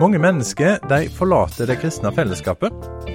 Mange 0.00 0.18
mennesker 0.18 0.78
de 0.88 1.08
forlater 1.10 1.66
det 1.66 1.80
kristne 1.82 2.12
fellesskapet. 2.14 2.72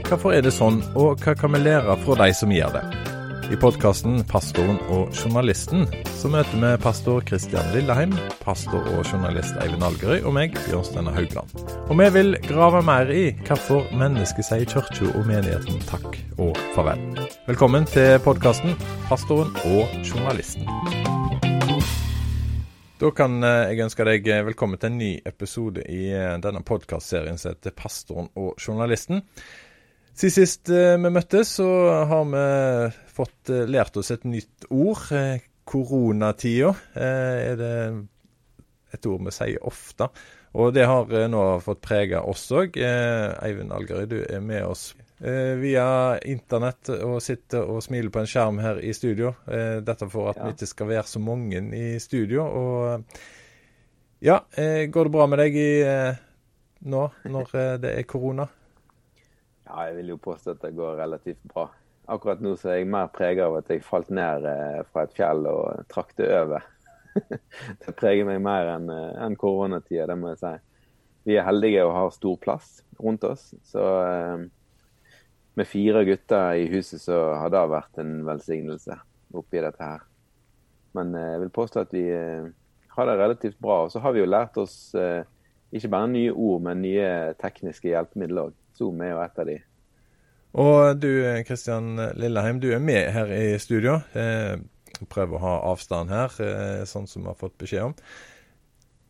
Hvorfor 0.10 0.36
er 0.36 0.44
det 0.44 0.52
sånn, 0.52 0.84
og 1.00 1.24
hva 1.24 1.38
kan 1.40 1.56
vi 1.56 1.64
lære 1.64 1.96
fra 2.04 2.20
de 2.26 2.30
som 2.36 2.52
gjør 2.52 2.76
det? 2.76 3.03
I 3.52 3.56
podkasten 3.60 4.24
'Pastoren 4.24 4.78
og 4.90 5.10
journalisten' 5.12 5.88
så 6.16 6.30
møter 6.32 6.56
vi 6.62 6.70
pastor 6.84 7.22
Kristian 7.28 7.66
Lilleheim, 7.74 8.14
pastor 8.40 8.80
og 8.80 9.04
journalist 9.12 9.58
Eivind 9.62 9.84
Algerøy 9.84 10.24
og 10.24 10.34
meg, 10.34 10.56
Bjørnsteinar 10.70 11.18
Haugland. 11.18 11.52
Og 11.90 11.98
vi 12.00 12.08
vil 12.16 12.38
grave 12.48 12.82
mer 12.88 13.12
i 13.12 13.34
hvorfor 13.44 13.90
mennesket 14.00 14.48
sier 14.48 14.64
kirka 14.70 15.10
og 15.12 15.28
menigheten 15.28 15.84
takk 15.90 16.16
og 16.38 16.56
farvel. 16.76 17.04
Velkommen 17.48 17.86
til 17.86 18.16
podkasten 18.24 18.78
'Pastoren 19.10 19.52
og 19.68 19.92
journalisten'. 20.08 20.70
Da 23.02 23.10
kan 23.12 23.44
jeg 23.44 23.84
ønske 23.84 24.06
deg 24.08 24.24
velkommen 24.46 24.80
til 24.80 24.92
en 24.92 24.98
ny 24.98 25.20
episode 25.26 25.84
i 25.90 26.08
denne 26.40 26.64
podkastserien 26.64 27.38
som 27.38 27.52
heter 27.52 27.76
'Pastoren 27.76 28.30
og 28.36 28.56
journalisten'. 28.56 29.22
Siden 30.14 30.36
sist 30.36 30.70
vi 30.70 31.10
møttes, 31.10 31.56
så 31.58 31.68
har 32.06 32.28
vi 32.30 32.44
fått 33.16 33.50
lært 33.66 33.98
oss 33.98 34.12
et 34.14 34.28
nytt 34.30 34.68
ord. 34.70 35.10
Koronatida 35.66 36.70
er 36.94 37.58
det 37.58 37.74
et 38.94 39.08
ord 39.10 39.26
vi 39.26 39.34
sier 39.34 39.66
ofte. 39.66 40.10
Og 40.54 40.70
det 40.76 40.86
har 40.86 41.10
nå 41.34 41.42
fått 41.66 41.82
prege 41.82 42.22
oss 42.22 42.46
òg. 42.54 42.78
Eivind 42.78 43.74
Algerøy, 43.74 44.06
du 44.12 44.20
er 44.22 44.44
med 44.46 44.68
oss 44.70 44.92
via 45.18 45.88
internett 46.30 46.94
og 46.94 47.18
sitter 47.24 47.66
og 47.66 47.82
smiler 47.82 48.14
på 48.14 48.22
en 48.22 48.30
skjerm 48.30 48.62
her 48.62 48.84
i 48.86 48.94
studio. 48.94 49.34
Dette 49.50 50.10
for 50.14 50.30
at 50.30 50.38
ja. 50.38 50.46
vi 50.46 50.58
ikke 50.60 50.74
skal 50.76 50.94
være 50.94 51.10
så 51.10 51.26
mange 51.26 51.64
i 51.74 51.98
studio. 52.04 52.46
Og 52.46 53.24
ja, 54.22 54.44
går 54.94 55.10
det 55.10 55.18
bra 55.18 55.26
med 55.32 55.42
deg 55.42 55.58
i, 55.58 55.72
nå 56.86 57.08
når 57.34 57.58
det 57.82 57.98
er 57.98 58.06
korona? 58.06 58.46
Ja, 59.68 59.86
jeg 59.88 59.96
vil 60.00 60.14
jo 60.14 60.20
påstå 60.22 60.56
at 60.56 60.64
det 60.66 60.76
går 60.76 61.00
relativt 61.00 61.42
bra. 61.48 61.70
Akkurat 62.12 62.42
nå 62.44 62.58
så 62.60 62.74
er 62.74 62.82
jeg 62.82 62.92
mer 62.92 63.08
prega 63.16 63.48
av 63.48 63.62
at 63.62 63.70
jeg 63.72 63.86
falt 63.86 64.10
ned 64.12 64.44
fra 64.92 65.06
et 65.06 65.16
fjell 65.16 65.48
og 65.48 65.86
trakk 65.92 66.12
det 66.20 66.28
over. 66.36 66.66
det 67.86 67.94
preger 67.96 68.28
meg 68.28 68.42
mer 68.44 68.74
enn 68.74 68.90
en 68.92 69.38
koronatida, 69.40 70.10
det 70.10 70.18
må 70.20 70.34
jeg 70.34 70.42
si. 70.42 70.54
Vi 71.30 71.38
er 71.40 71.48
heldige 71.48 71.86
og 71.88 71.96
har 71.96 72.12
stor 72.12 72.36
plass 72.44 72.82
rundt 73.00 73.24
oss. 73.24 73.54
Så 73.64 73.84
med 75.54 75.70
fire 75.70 76.04
gutter 76.10 76.60
i 76.60 76.68
huset 76.74 77.00
så 77.06 77.22
har 77.40 77.54
det 77.54 77.64
vært 77.72 78.02
en 78.04 78.18
velsignelse 78.28 78.98
oppi 79.38 79.64
dette 79.64 79.80
her. 79.80 80.04
Men 80.98 81.16
jeg 81.16 81.40
vil 81.46 81.54
påstå 81.56 81.86
at 81.86 81.96
vi 81.96 82.04
har 82.94 83.08
det 83.10 83.16
relativt 83.18 83.62
bra. 83.64 83.86
Og 83.86 83.94
så 83.94 84.04
har 84.04 84.12
vi 84.14 84.22
jo 84.22 84.30
lært 84.30 84.60
oss 84.60 84.76
ikke 85.74 85.92
bare 85.94 86.10
nye 86.14 86.34
ord, 86.34 86.62
men 86.68 86.84
nye 86.86 87.08
tekniske 87.42 87.90
hjelpemidler 87.90 88.50
òg. 88.50 88.60
Zoom 88.78 89.02
er 89.06 89.14
jo 89.14 89.22
et 89.22 89.40
av 89.42 89.50
de. 89.50 89.56
Og 90.64 91.00
du 91.02 91.10
Kristian 91.48 91.96
Lilleheim, 92.18 92.60
du 92.62 92.70
er 92.74 92.82
med 92.82 93.10
her 93.14 93.32
i 93.34 93.58
studio. 93.62 94.00
Eh, 94.18 94.60
prøver 95.10 95.38
å 95.38 95.42
ha 95.42 95.56
avstand 95.72 96.14
her, 96.14 96.36
eh, 96.46 96.84
sånn 96.90 97.10
som 97.10 97.26
vi 97.26 97.32
har 97.32 97.40
fått 97.40 97.58
beskjed 97.62 97.90
om. 97.90 97.96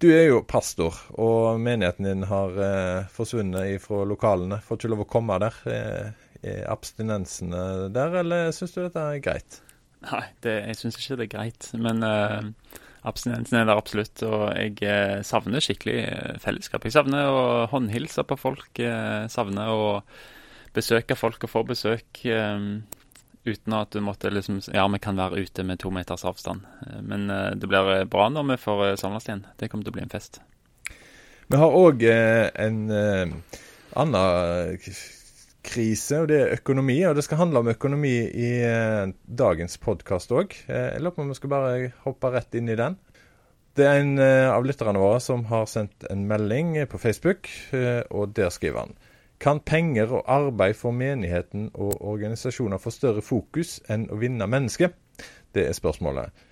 Du 0.03 0.09
er 0.11 0.28
jo 0.28 0.44
pastor, 0.44 0.95
og 1.16 1.59
menigheten 1.64 2.08
din 2.08 2.23
har 2.28 2.56
eh, 2.59 3.11
forsvunnet 3.11 3.80
fra 3.84 4.03
lokalene. 4.08 4.59
Får 4.64 4.80
ikke 4.80 4.94
lov 4.95 5.03
å 5.06 5.11
komme 5.16 5.39
der. 5.44 5.59
Er 6.44 6.66
abstinensene 6.67 7.91
der, 7.95 8.17
eller 8.19 8.52
syns 8.52 8.75
du 8.75 8.81
dette 8.84 9.00
er 9.00 9.22
greit? 9.23 9.61
Nei, 10.03 10.25
det, 10.44 10.58
jeg 10.67 10.80
syns 10.80 10.97
ikke 11.00 11.19
det 11.22 11.28
er 11.28 11.31
greit. 11.31 11.69
Men 11.80 12.03
uh, 12.03 12.41
abstinensen 13.08 13.59
er 13.59 13.68
der 13.68 13.80
absolutt. 13.80 14.23
Og 14.28 14.48
jeg 14.58 14.78
uh, 14.84 15.22
savner 15.25 15.64
skikkelig 15.64 16.00
uh, 16.08 16.34
fellesskap. 16.44 16.86
Jeg 16.88 16.96
savner 16.96 17.30
å 17.30 17.44
håndhilse 17.72 18.25
på 18.28 18.40
folk. 18.40 18.81
savner 19.31 19.72
å 19.72 19.88
besøke 20.74 21.16
folk 21.16 21.44
og 21.46 21.52
få 21.52 21.62
besøk 21.69 22.24
uten 23.44 23.74
at 23.75 23.91
du 23.94 24.00
måtte 24.02 24.31
liksom 24.31 24.62
Ja, 24.74 24.88
vi 24.88 25.00
kan 25.03 25.19
være 25.19 25.44
ute 25.44 25.66
med 25.68 25.81
to 25.84 25.91
meters 25.94 26.24
avstand. 26.25 26.64
Men 27.03 27.28
det 27.28 27.69
blir 27.69 28.08
bra 28.09 28.30
når 28.31 28.47
vi 28.53 28.58
får 28.64 28.96
samles 29.02 29.28
igjen. 29.28 29.46
Det 29.59 29.70
kommer 29.70 29.85
til 29.85 29.94
å 29.94 29.97
bli 30.00 30.06
en 30.08 30.14
fest. 30.14 30.40
Vi 31.52 31.59
har 31.59 31.78
òg 31.78 32.08
en 32.08 32.80
annen 33.94 34.80
krise, 35.63 36.19
og 36.22 36.29
det 36.31 36.40
er 36.40 36.53
økonomi. 36.57 37.00
Og 37.07 37.16
det 37.18 37.25
skal 37.25 37.40
handle 37.40 37.63
om 37.63 37.72
økonomi 37.72 38.13
i 38.28 38.51
eh, 38.68 39.13
dagens 39.25 39.79
podkast 39.81 40.34
òg. 40.35 40.56
Eh, 40.68 40.94
jeg 40.94 41.01
lurer 41.01 41.16
på 41.16 41.24
om 41.24 41.31
vi 41.31 41.40
skal 41.40 41.53
bare 41.53 41.90
hoppe 42.03 42.31
rett 42.34 42.59
inn 42.59 42.72
i 42.72 42.78
den. 42.79 43.00
Det 43.73 43.88
er 43.90 44.03
en 44.03 44.13
eh, 44.22 44.52
av 44.52 44.66
lytterne 44.68 45.02
våre 45.02 45.22
som 45.23 45.47
har 45.50 45.66
sendt 45.72 46.06
en 46.13 46.28
melding 46.29 46.75
på 46.91 47.02
Facebook, 47.02 47.50
og 48.12 48.35
der 48.38 48.53
skriver 48.53 48.85
han 48.85 48.96
Kan 49.41 49.63
penger 49.66 50.13
og 50.19 50.29
arbeid 50.29 50.78
for 50.78 50.96
menigheten 50.96 51.72
og 51.73 51.97
organisasjoner 52.00 52.79
få 52.79 52.94
større 52.94 53.23
fokus 53.25 53.79
enn 53.90 54.09
å 54.13 54.19
vinne 54.22 54.47
mennesket? 54.47 54.94
Det 55.53 55.68
er 55.68 55.78
spørsmålet. 55.78 56.46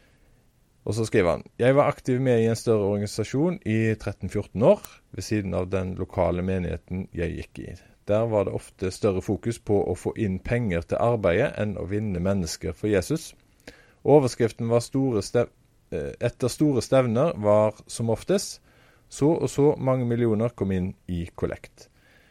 Og 0.81 0.97
så 0.97 1.05
skriver 1.05 1.37
han 1.37 1.45
Jeg 1.61 1.77
var 1.77 1.91
aktiv 1.93 2.19
med 2.21 2.41
i 2.41 2.49
en 2.49 2.57
større 2.57 2.89
organisasjon 2.89 3.61
i 3.65 3.93
13-14 3.93 4.65
år, 4.65 4.81
ved 5.11 5.23
siden 5.23 5.53
av 5.53 5.69
den 5.69 5.95
lokale 5.99 6.41
menigheten 6.41 7.07
jeg 7.13 7.37
gikk 7.37 7.65
i. 7.67 7.71
Der 8.11 8.27
var 8.27 8.45
det 8.45 8.55
ofte 8.57 8.91
større 8.91 9.23
fokus 9.23 9.59
på 9.63 9.77
å 9.87 9.95
få 9.95 10.11
inn 10.19 10.39
penger 10.43 10.83
til 10.83 10.99
arbeidet 10.99 11.53
enn 11.61 11.77
å 11.79 11.87
vinne 11.87 12.19
mennesker 12.19 12.75
for 12.75 12.91
Jesus. 12.91 13.31
Overskriften 14.03 14.67
var 14.71 14.83
store 14.83 15.23
eh, 15.31 16.11
etter 16.19 16.51
store 16.51 16.83
stevner 16.83 17.37
var 17.39 17.79
som 17.87 18.11
oftest 18.11 18.59
så 19.11 19.33
og 19.35 19.49
så 19.51 19.73
mange 19.77 20.07
millioner 20.07 20.53
kom 20.55 20.71
inn 20.71 20.93
i 21.07 21.25
kollekt. 21.35 21.87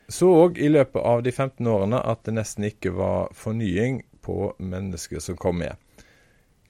Så 0.09 0.27
òg 0.35 0.59
i 0.59 0.69
løpet 0.69 1.05
av 1.07 1.23
de 1.23 1.31
15 1.31 1.67
årene 1.71 2.01
at 2.13 2.25
det 2.27 2.35
nesten 2.35 2.67
ikke 2.67 2.91
var 2.97 3.29
fornying 3.37 4.01
på 4.25 4.55
mennesker 4.59 5.23
som 5.23 5.37
kom 5.39 5.61
med. 5.61 5.77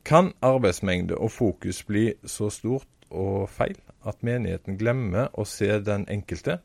Kan 0.05 0.33
arbeidsmengde 0.45 1.17
og 1.17 1.33
fokus 1.33 1.83
bli 1.87 2.11
så 2.25 2.51
stort 2.53 3.07
og 3.11 3.49
feil 3.53 3.79
at 4.07 4.23
menigheten 4.27 4.79
glemmer 4.81 5.31
å 5.33 5.47
se 5.49 5.71
den 5.85 6.07
enkelte, 6.11 6.59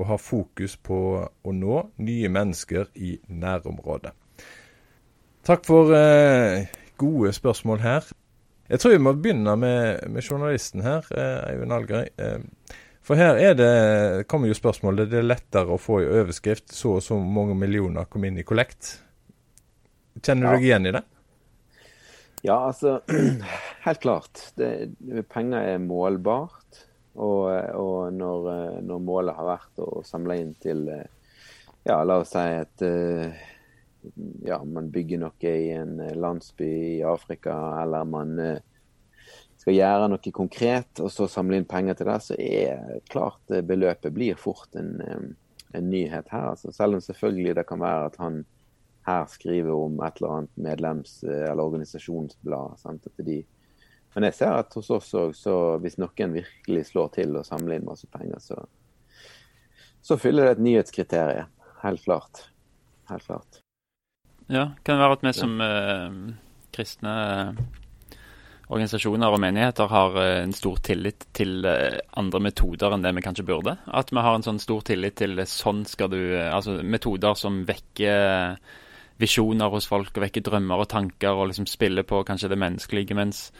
og 0.00 0.08
ha 0.08 0.16
fokus 0.20 0.76
på 0.80 0.98
å 1.28 1.52
nå 1.54 1.82
nye 2.00 2.30
mennesker 2.32 2.88
i 2.96 3.14
nærområdet. 3.28 4.14
Takk 5.46 5.64
for 5.68 5.92
eh, 5.96 6.68
gode 7.00 7.32
spørsmål 7.36 7.80
her. 7.84 8.08
Jeg 8.70 8.80
tror 8.80 8.94
vi 8.94 9.02
må 9.02 9.12
begynne 9.18 9.56
med, 9.58 10.06
med 10.12 10.22
journalisten 10.22 10.84
her, 10.84 11.06
eh, 11.16 11.52
Eivind 11.52 11.74
Algerøy. 11.74 12.10
Eh, 12.16 12.74
for 13.02 13.18
her 13.18 13.40
er 13.40 13.56
det, 13.58 13.70
kommer 14.30 14.50
jo 14.50 14.56
spørsmålet 14.56 15.08
det 15.10 15.22
er 15.22 15.26
lettere 15.26 15.74
å 15.74 15.80
få 15.80 16.02
i 16.04 16.10
overskrift 16.10 16.74
så 16.76 16.98
og 16.98 17.02
så 17.04 17.16
mange 17.18 17.56
millioner 17.58 18.08
kom 18.10 18.28
inn 18.28 18.38
i 18.38 18.46
kollekt. 18.46 18.98
Kjenner 20.20 20.46
du 20.46 20.58
deg 20.58 20.68
igjen 20.68 20.90
i 20.90 20.94
det? 20.94 21.02
Ja, 22.46 22.56
altså 22.68 23.00
Helt 23.86 24.00
klart. 24.04 24.44
Det, 24.60 24.92
penger 25.32 25.74
er 25.74 25.82
målbart. 25.82 26.84
Og, 27.14 27.46
og 27.74 28.12
når, 28.14 28.50
når, 28.86 29.00
målet 29.02 29.34
har 29.36 29.48
vært 29.48 29.80
å 29.82 30.02
samle 30.06 30.36
inn 30.38 30.52
til 30.62 30.84
ja, 30.88 31.96
la 32.04 32.20
oss 32.20 32.30
si 32.36 32.44
at 32.60 32.84
ja, 34.46 34.60
man 34.64 34.92
bygger 34.94 35.20
noe 35.24 35.50
i 35.50 35.72
en 35.74 35.98
landsby 36.16 36.68
i 37.00 37.02
Afrika, 37.04 37.56
eller 37.82 38.06
man 38.08 38.38
skal 39.60 39.76
gjøre 39.76 40.08
noe 40.08 40.32
konkret 40.32 41.02
og 41.02 41.10
så 41.12 41.26
samle 41.28 41.58
inn 41.60 41.68
penger 41.68 41.98
til 41.98 42.08
det, 42.08 42.18
så 42.24 42.38
er 42.40 43.02
klart 43.10 43.58
beløpet 43.68 44.14
blir 44.16 44.38
fort 44.40 44.78
en, 44.78 44.94
en 45.74 45.90
nyhet 45.90 46.30
her. 46.32 46.52
Altså, 46.54 46.72
selv 46.72 46.96
om 46.96 47.04
selvfølgelig 47.04 47.58
det 47.58 47.66
kan 47.68 47.82
være 47.82 48.08
at 48.12 48.18
han 48.22 48.42
her 49.06 49.26
skriver 49.32 49.72
om 49.72 50.00
et 50.04 50.20
eller 50.20 50.36
annet 50.36 50.62
medlems- 50.66 51.22
eller 51.24 51.62
organisasjonsblad. 51.62 52.78
Sant? 52.80 53.06
At 53.06 53.26
de 53.26 53.40
men 54.14 54.26
jeg 54.26 54.38
ser 54.40 54.56
at 54.58 54.74
hos 54.74 54.90
oss 54.90 55.12
òg, 55.14 55.34
så 55.38 55.56
hvis 55.82 55.98
noen 56.02 56.34
virkelig 56.40 56.88
slår 56.88 57.12
til 57.14 57.36
og 57.38 57.46
samler 57.46 57.78
inn 57.78 57.86
masse 57.86 58.08
penger, 58.10 58.42
så, 58.42 58.58
så 60.02 60.18
fyller 60.18 60.48
det 60.48 60.56
et 60.56 60.64
nyhetskriterium. 60.66 61.50
Helt 61.84 62.02
klart. 62.04 62.46
Helt 63.10 63.26
klart. 63.26 63.60
Ja, 64.50 64.72
kan 64.82 64.98
det 64.98 65.04
være 65.04 65.18
at 65.18 65.22
vi 65.24 65.32
som 65.36 65.54
eh, 65.62 66.16
kristne 66.74 67.14
eh, 67.22 67.62
organisasjoner 68.70 69.30
og 69.30 69.40
menigheter 69.42 69.90
har 69.90 70.18
eh, 70.18 70.42
en 70.42 70.54
stor 70.58 70.82
tillit 70.82 71.28
til 71.36 71.64
eh, 71.70 72.02
andre 72.18 72.42
metoder 72.50 72.94
enn 72.94 73.06
det 73.06 73.14
vi 73.14 73.24
kanskje 73.24 73.46
burde? 73.46 73.76
At 73.86 74.10
vi 74.10 74.26
har 74.26 74.36
en 74.36 74.46
sånn 74.46 74.60
stor 74.62 74.82
tillit 74.90 75.20
til 75.22 75.38
sånn 75.46 75.84
skal 75.88 76.10
du 76.10 76.20
Altså 76.40 76.80
metoder 76.82 77.38
som 77.38 77.62
vekker 77.68 78.58
visjoner 79.20 79.70
hos 79.70 79.86
folk 79.86 80.14
og 80.16 80.24
vekker 80.24 80.44
drømmer 80.46 80.82
og 80.82 80.90
tanker 80.90 81.36
og 81.36 81.50
liksom 81.50 81.68
spiller 81.68 82.06
på 82.08 82.22
kanskje 82.26 82.50
det 82.50 82.58
menneskelige. 82.58 83.14
mens 83.14 83.50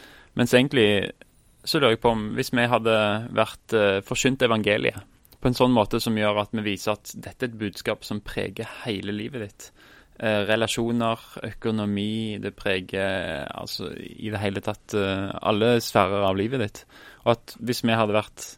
mens 0.40 0.56
egentlig 0.56 1.12
så 1.60 1.76
lurer 1.76 1.98
jeg 1.98 2.02
på 2.02 2.14
om 2.16 2.30
hvis 2.38 2.54
vi 2.56 2.64
hadde 2.72 2.96
vært 3.36 3.76
uh, 3.76 4.00
forsynt 4.06 4.42
evangeliet 4.46 5.04
på 5.40 5.48
en 5.48 5.56
sånn 5.56 5.72
måte 5.72 6.00
som 6.02 6.16
gjør 6.18 6.42
at 6.42 6.52
vi 6.52 6.64
viser 6.64 6.96
at 6.96 7.12
dette 7.16 7.46
er 7.46 7.50
et 7.50 7.60
budskap 7.60 8.04
som 8.04 8.20
preger 8.24 8.68
hele 8.84 9.14
livet 9.16 9.46
ditt, 9.46 9.68
eh, 10.20 10.42
relasjoner, 10.48 11.20
økonomi. 11.48 12.38
Det 12.42 12.52
preger 12.56 13.46
altså 13.48 13.90
i 13.96 14.30
det 14.30 14.42
hele 14.42 14.60
tatt 14.64 14.94
eh, 14.94 15.30
alle 15.40 15.78
sfærer 15.80 16.28
av 16.28 16.36
livet 16.36 16.64
ditt. 16.64 16.82
Og 17.24 17.36
at 17.36 17.56
hvis 17.58 17.82
vi 17.86 17.96
hadde 17.96 18.16
vært 18.16 18.48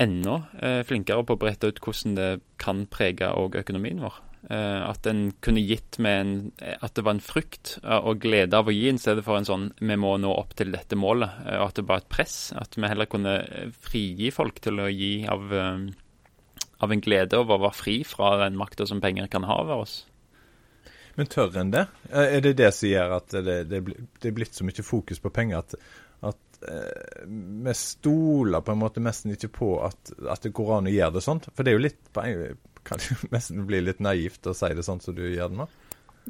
enda 0.00 0.40
eh, 0.60 0.82
flinkere 0.88 1.24
på 1.24 1.36
å 1.36 1.40
brette 1.40 1.68
ut 1.68 1.80
hvordan 1.84 2.16
det 2.16 2.30
kan 2.60 2.86
prege 2.88 3.28
òg 3.28 3.60
økonomien 3.60 4.00
vår, 4.00 4.16
at 4.46 5.06
en 5.10 5.32
kunne 5.42 5.62
gitt 5.66 5.96
med 5.98 6.20
en 6.20 6.34
At 6.84 6.94
det 6.94 7.02
var 7.02 7.16
en 7.16 7.24
frykt 7.24 7.78
eh, 7.82 7.98
og 7.98 8.20
glede 8.22 8.54
av 8.54 8.68
å 8.70 8.74
gi, 8.74 8.86
i 8.92 8.98
stedet 9.00 9.24
for 9.26 9.40
en 9.40 9.48
sånn 9.48 9.68
Vi 9.80 9.96
må 9.98 10.12
nå 10.22 10.30
opp 10.30 10.54
til 10.58 10.70
dette 10.74 10.98
målet. 10.98 11.40
Eh, 11.46 11.58
og 11.58 11.70
at 11.70 11.80
det 11.80 11.86
var 11.88 12.02
et 12.02 12.10
press. 12.12 12.36
At 12.54 12.78
vi 12.78 12.86
heller 12.86 13.10
kunne 13.10 13.38
frigi 13.82 14.30
folk 14.34 14.60
til 14.62 14.84
å 14.84 14.90
gi 14.92 15.26
av, 15.30 15.50
av 16.78 16.92
en 16.92 17.02
glede 17.02 17.40
over 17.40 17.56
å 17.56 17.64
være 17.66 17.80
fri 17.80 17.96
fra 18.06 18.36
den 18.44 18.58
makta 18.60 18.86
som 18.86 19.02
penger 19.02 19.26
kan 19.32 19.48
ha 19.48 19.58
over 19.64 19.86
oss. 19.86 20.04
Men 21.16 21.30
tør 21.32 21.54
en 21.62 21.72
det? 21.72 21.86
Er 22.12 22.42
det 22.44 22.58
det 22.58 22.72
som 22.76 22.90
gjør 22.90 23.16
at 23.18 23.36
det, 23.44 23.60
det, 23.70 23.80
det 24.20 24.28
er 24.28 24.36
blitt 24.36 24.56
så 24.56 24.66
mye 24.68 24.84
fokus 24.84 25.22
på 25.24 25.32
penger 25.32 25.62
at, 25.62 25.76
at 26.28 26.58
eh, 26.68 27.22
vi 27.26 27.74
stoler 27.76 28.64
på 28.64 28.74
en 28.74 28.82
måte 28.82 29.02
nesten 29.04 29.32
ikke 29.32 29.52
på 29.54 29.70
at, 29.86 30.12
at, 30.20 30.44
det 30.44 30.52
går 30.56 30.74
an 30.76 30.90
å 30.90 30.92
gjøre 30.92 31.16
det 31.16 31.24
sånn? 31.24 31.40
For 31.48 31.64
det 31.64 31.72
er 31.72 31.78
jo 31.78 31.86
litt 31.86 32.12
kan 32.86 33.02
jo 33.02 33.18
nesten 33.34 33.66
bli 33.68 33.82
litt 33.84 34.00
naivt 34.04 34.46
å 34.46 34.54
si 34.56 34.70
det 34.76 34.86
sånn 34.86 35.02
som 35.04 35.16
du 35.16 35.26
gjør 35.26 35.52
det 35.52 35.60
nå. 35.64 35.68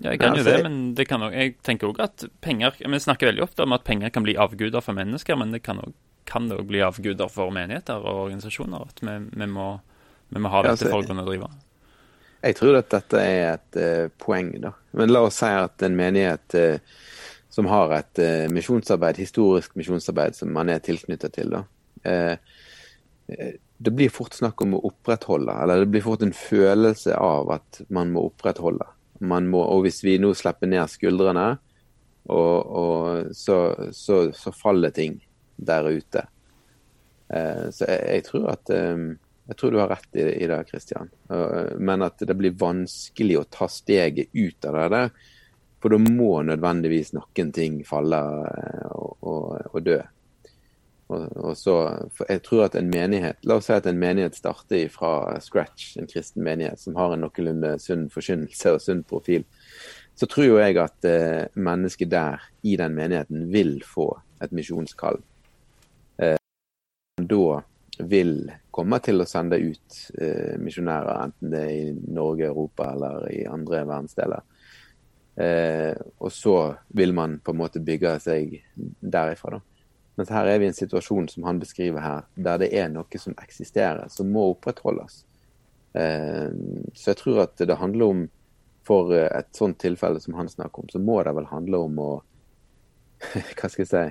Ja, 0.03 0.11
jeg 0.13 0.21
kan 0.21 0.37
jo 0.37 0.43
det, 0.45 0.59
men 0.61 0.81
det 0.97 1.07
kan 1.09 1.23
også, 1.25 1.39
jeg 1.41 1.55
tenker 1.65 1.89
òg 1.89 2.03
at 2.05 2.27
penger 2.45 2.75
Vi 2.77 2.99
snakker 3.01 3.31
veldig 3.31 3.47
ofte 3.47 3.65
om 3.65 3.73
at 3.73 3.87
penger 3.87 4.11
kan 4.13 4.27
bli 4.27 4.35
avguder 4.37 4.85
for 4.85 4.97
mennesker, 4.97 5.39
men 5.41 5.55
det 5.57 5.63
kan 5.65 5.81
òg 5.81 5.95
kan 6.27 6.49
det 6.51 6.59
òg 6.59 6.67
bli 6.67 6.83
avguder 6.83 7.31
for 7.31 7.55
menigheter 7.55 8.03
og 8.03 8.25
organisasjoner. 8.27 8.89
At 8.91 9.03
vi, 9.03 9.13
vi, 9.31 9.47
må, 9.47 9.69
vi 10.35 10.43
må, 10.43 10.51
ha 10.53 10.63
dette 10.65 10.75
altså, 10.75 10.91
for 10.91 11.05
å 11.05 11.07
kunne 11.07 11.25
drive. 11.27 11.51
Jeg 12.43 12.57
tror 12.59 12.79
at 12.81 12.91
dette 12.93 13.23
er 13.23 13.45
et 13.55 13.79
uh, 13.79 14.09
poeng, 14.23 14.51
da. 14.63 14.73
Men 14.99 15.15
la 15.15 15.23
oss 15.29 15.39
si 15.41 15.51
at 15.51 15.87
en 15.87 15.95
menighet 15.99 16.59
uh, 16.59 16.97
som 17.55 17.71
har 17.71 17.95
et 18.01 18.23
uh, 18.23 18.49
misjonsarbeid, 18.53 19.23
historisk 19.23 19.79
misjonsarbeid 19.79 20.37
som 20.39 20.51
man 20.53 20.71
er 20.73 20.83
tilknyttet 20.85 21.39
til, 21.39 21.55
da 21.55 21.63
det 23.79 23.93
blir 23.93 24.13
fort 24.13 24.35
snakk 24.37 24.63
om 24.65 24.77
å 24.77 24.83
opprettholde, 24.89 25.53
eller 25.53 25.83
det 25.83 25.91
blir 25.93 26.05
fort 26.05 26.23
en 26.25 26.35
følelse 26.37 27.17
av 27.21 27.51
at 27.59 27.83
man 27.93 28.13
må 28.15 28.27
opprettholde. 28.31 28.87
Man 29.21 29.49
må, 29.53 29.61
og 29.61 29.85
hvis 29.85 30.03
vi 30.05 30.17
nå 30.21 30.33
slipper 30.37 30.71
ned 30.71 30.89
skuldrene, 30.93 31.51
og, 32.27 32.73
og 32.83 33.37
så, 33.37 33.59
så, 33.95 34.25
så, 34.35 34.53
faller 34.53 34.91
ting 34.91 35.21
der 35.57 35.87
ute. 35.87 36.25
Eh, 37.29 37.69
så 37.71 37.87
jeg, 37.87 38.01
jeg, 38.17 38.25
tror 38.27 38.49
at 38.51 38.73
eh, 38.75 39.05
jeg 39.47 39.59
tror 39.61 39.73
du 39.73 39.79
har 39.79 39.93
rett 39.95 40.19
i, 40.19 40.25
i 40.43 40.49
det, 40.51 40.59
Kristian. 40.71 41.13
Eh, 41.31 41.77
men 41.79 42.03
at 42.03 42.25
det 42.27 42.35
blir 42.35 42.57
vanskelig 42.59 43.39
å 43.39 43.47
ta 43.47 43.71
steget 43.71 44.35
ut 44.35 44.67
av 44.67 44.81
det 44.81 44.89
der. 44.97 45.15
For 45.83 45.95
da 45.95 46.01
må 46.03 46.41
nødvendigvis 46.43 47.13
noen 47.15 47.53
ting 47.55 47.83
falle 47.87 48.19
uh, 48.19 48.87
og, 48.97 49.11
og, 49.21 49.67
og 49.71 49.83
dø. 49.87 50.01
Og, 51.07 51.37
og 51.39 51.55
så, 51.59 51.75
jeg 52.27 52.43
tror 52.43 52.65
at 52.65 52.77
en 52.79 52.89
menighet, 52.91 53.39
La 53.47 53.61
oss 53.61 53.69
si 53.69 53.75
at 53.77 53.87
en 53.87 53.99
menighet 53.99 54.35
starter 54.39 54.89
fra 54.91 55.37
scratch, 55.43 55.95
en 56.01 56.09
kristen 56.11 56.43
menighet 56.47 56.83
som 56.83 56.99
har 56.99 57.15
en 57.15 57.23
noenlunde 57.23 57.77
sunn 57.83 58.09
forkynnelse 58.11 58.75
og 58.75 58.83
sunn 58.83 59.05
profil. 59.07 59.47
Så 60.17 60.27
tror 60.33 60.63
jeg 60.63 60.79
at 60.81 61.07
eh, 61.07 61.47
mennesket 61.55 62.11
der, 62.11 62.43
i 62.67 62.75
den 62.81 62.97
menigheten, 62.97 63.47
vil 63.53 63.79
få 63.87 64.09
et 64.43 64.55
misjonskall. 64.57 65.21
Eh, 66.19 66.41
da 67.21 67.61
vil 68.11 68.51
komme 68.75 68.99
til 69.05 69.23
å 69.23 69.29
sende 69.29 69.61
ut 69.61 70.01
eh, 70.19 70.57
misjonærer, 70.61 71.23
enten 71.29 71.53
det 71.53 71.63
er 71.63 71.77
i 71.77 71.95
Norge, 72.17 72.51
Europa 72.51 72.91
eller 72.97 73.29
i 73.31 73.45
andre 73.49 73.85
verdensdeler. 73.85 74.43
Eh, 75.37 75.95
og 76.19 76.33
så 76.33 76.59
vil 76.97 77.15
man 77.15 77.39
på 77.45 77.53
en 77.53 77.61
måte 77.61 77.85
bygge 77.85 78.17
seg 78.25 78.59
derifra, 79.01 79.59
da. 79.59 79.76
Mens 80.17 80.33
her 80.33 80.49
er 80.49 80.61
vi 80.61 80.65
i 80.65 80.73
en 80.73 80.77
situasjon 80.77 81.29
som 81.29 81.45
han 81.45 81.59
beskriver 81.61 82.01
her, 82.01 82.29
der 82.35 82.61
det 82.63 82.71
er 82.73 82.89
noe 82.93 83.21
som 83.21 83.37
eksisterer, 83.43 84.09
som 84.13 84.31
må 84.33 84.47
opprettholdes. 84.55 85.25
Eh, 85.97 86.49
så 86.95 87.13
jeg 87.13 87.21
tror 87.21 87.43
at 87.45 87.61
det 87.61 87.77
handler 87.77 88.13
om, 88.13 88.23
for 88.87 89.13
et 89.17 89.51
sånt 89.57 89.81
tilfelle 89.83 90.21
som 90.23 90.37
han 90.39 90.49
snakker 90.49 90.85
om, 90.85 90.89
så 90.93 91.03
må 91.03 91.19
det 91.27 91.35
vel 91.37 91.49
handle 91.51 91.83
om 91.89 92.01
å 92.01 92.11
hva 93.59 93.69
skal 93.69 93.83
jeg 93.83 93.91
si, 93.91 94.05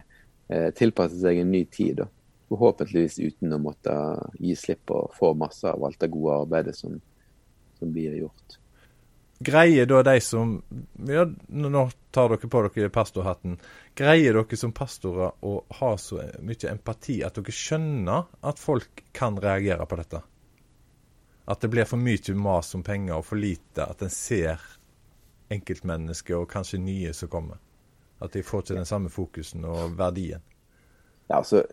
eh, 0.53 0.69
tilpasse 0.77 1.17
seg 1.21 1.41
en 1.41 1.53
ny 1.53 1.63
tid. 1.71 2.03
Da. 2.03 2.09
Forhåpentligvis 2.51 3.17
uten 3.23 3.55
å 3.55 3.61
måtte 3.61 3.95
gi 4.37 4.53
slipp 4.59 4.93
og 4.93 5.15
få 5.17 5.33
masse 5.37 5.69
av 5.69 5.85
alt 5.85 5.99
det 6.01 6.11
gode 6.13 6.37
arbeidet 6.43 6.75
som, 6.77 6.99
som 7.79 7.93
blir 7.93 8.17
gjort. 8.19 8.59
Greier 9.39 9.85
da 9.85 10.03
de 10.03 10.21
som 10.21 10.61
ja, 11.07 11.25
Nå 11.47 11.89
tar 12.11 12.29
dere 12.29 12.49
på 12.49 12.61
dere 12.67 12.89
pastorhatten. 12.89 13.57
Greier 13.95 14.37
dere 14.37 14.57
som 14.57 14.71
pastorer 14.71 15.33
å 15.43 15.57
ha 15.79 15.91
så 15.99 16.21
mye 16.39 16.71
empati 16.71 17.19
at 17.25 17.35
dere 17.35 17.55
skjønner 17.55 18.29
at 18.47 18.61
folk 18.61 19.03
kan 19.15 19.39
reagere 19.41 19.85
på 19.85 19.99
dette? 19.99 20.21
At 21.45 21.61
det 21.61 21.69
blir 21.73 21.85
for 21.85 22.01
mye 22.01 22.35
mas 22.39 22.71
om 22.77 22.83
penger 22.83 23.19
og 23.19 23.27
for 23.27 23.41
lite 23.41 23.85
at 23.85 24.01
en 24.01 24.13
ser 24.13 24.63
enkeltmennesket 25.51 26.37
og 26.39 26.49
kanskje 26.49 26.81
nye 26.81 27.13
som 27.13 27.29
kommer? 27.29 27.59
At 28.23 28.33
de 28.33 28.43
får 28.43 28.63
ikke 28.63 28.79
den 28.79 28.87
samme 28.87 29.11
fokusen 29.11 29.67
og 29.67 29.97
verdien? 29.99 30.41
Ja, 31.27 31.41
altså 31.41 31.65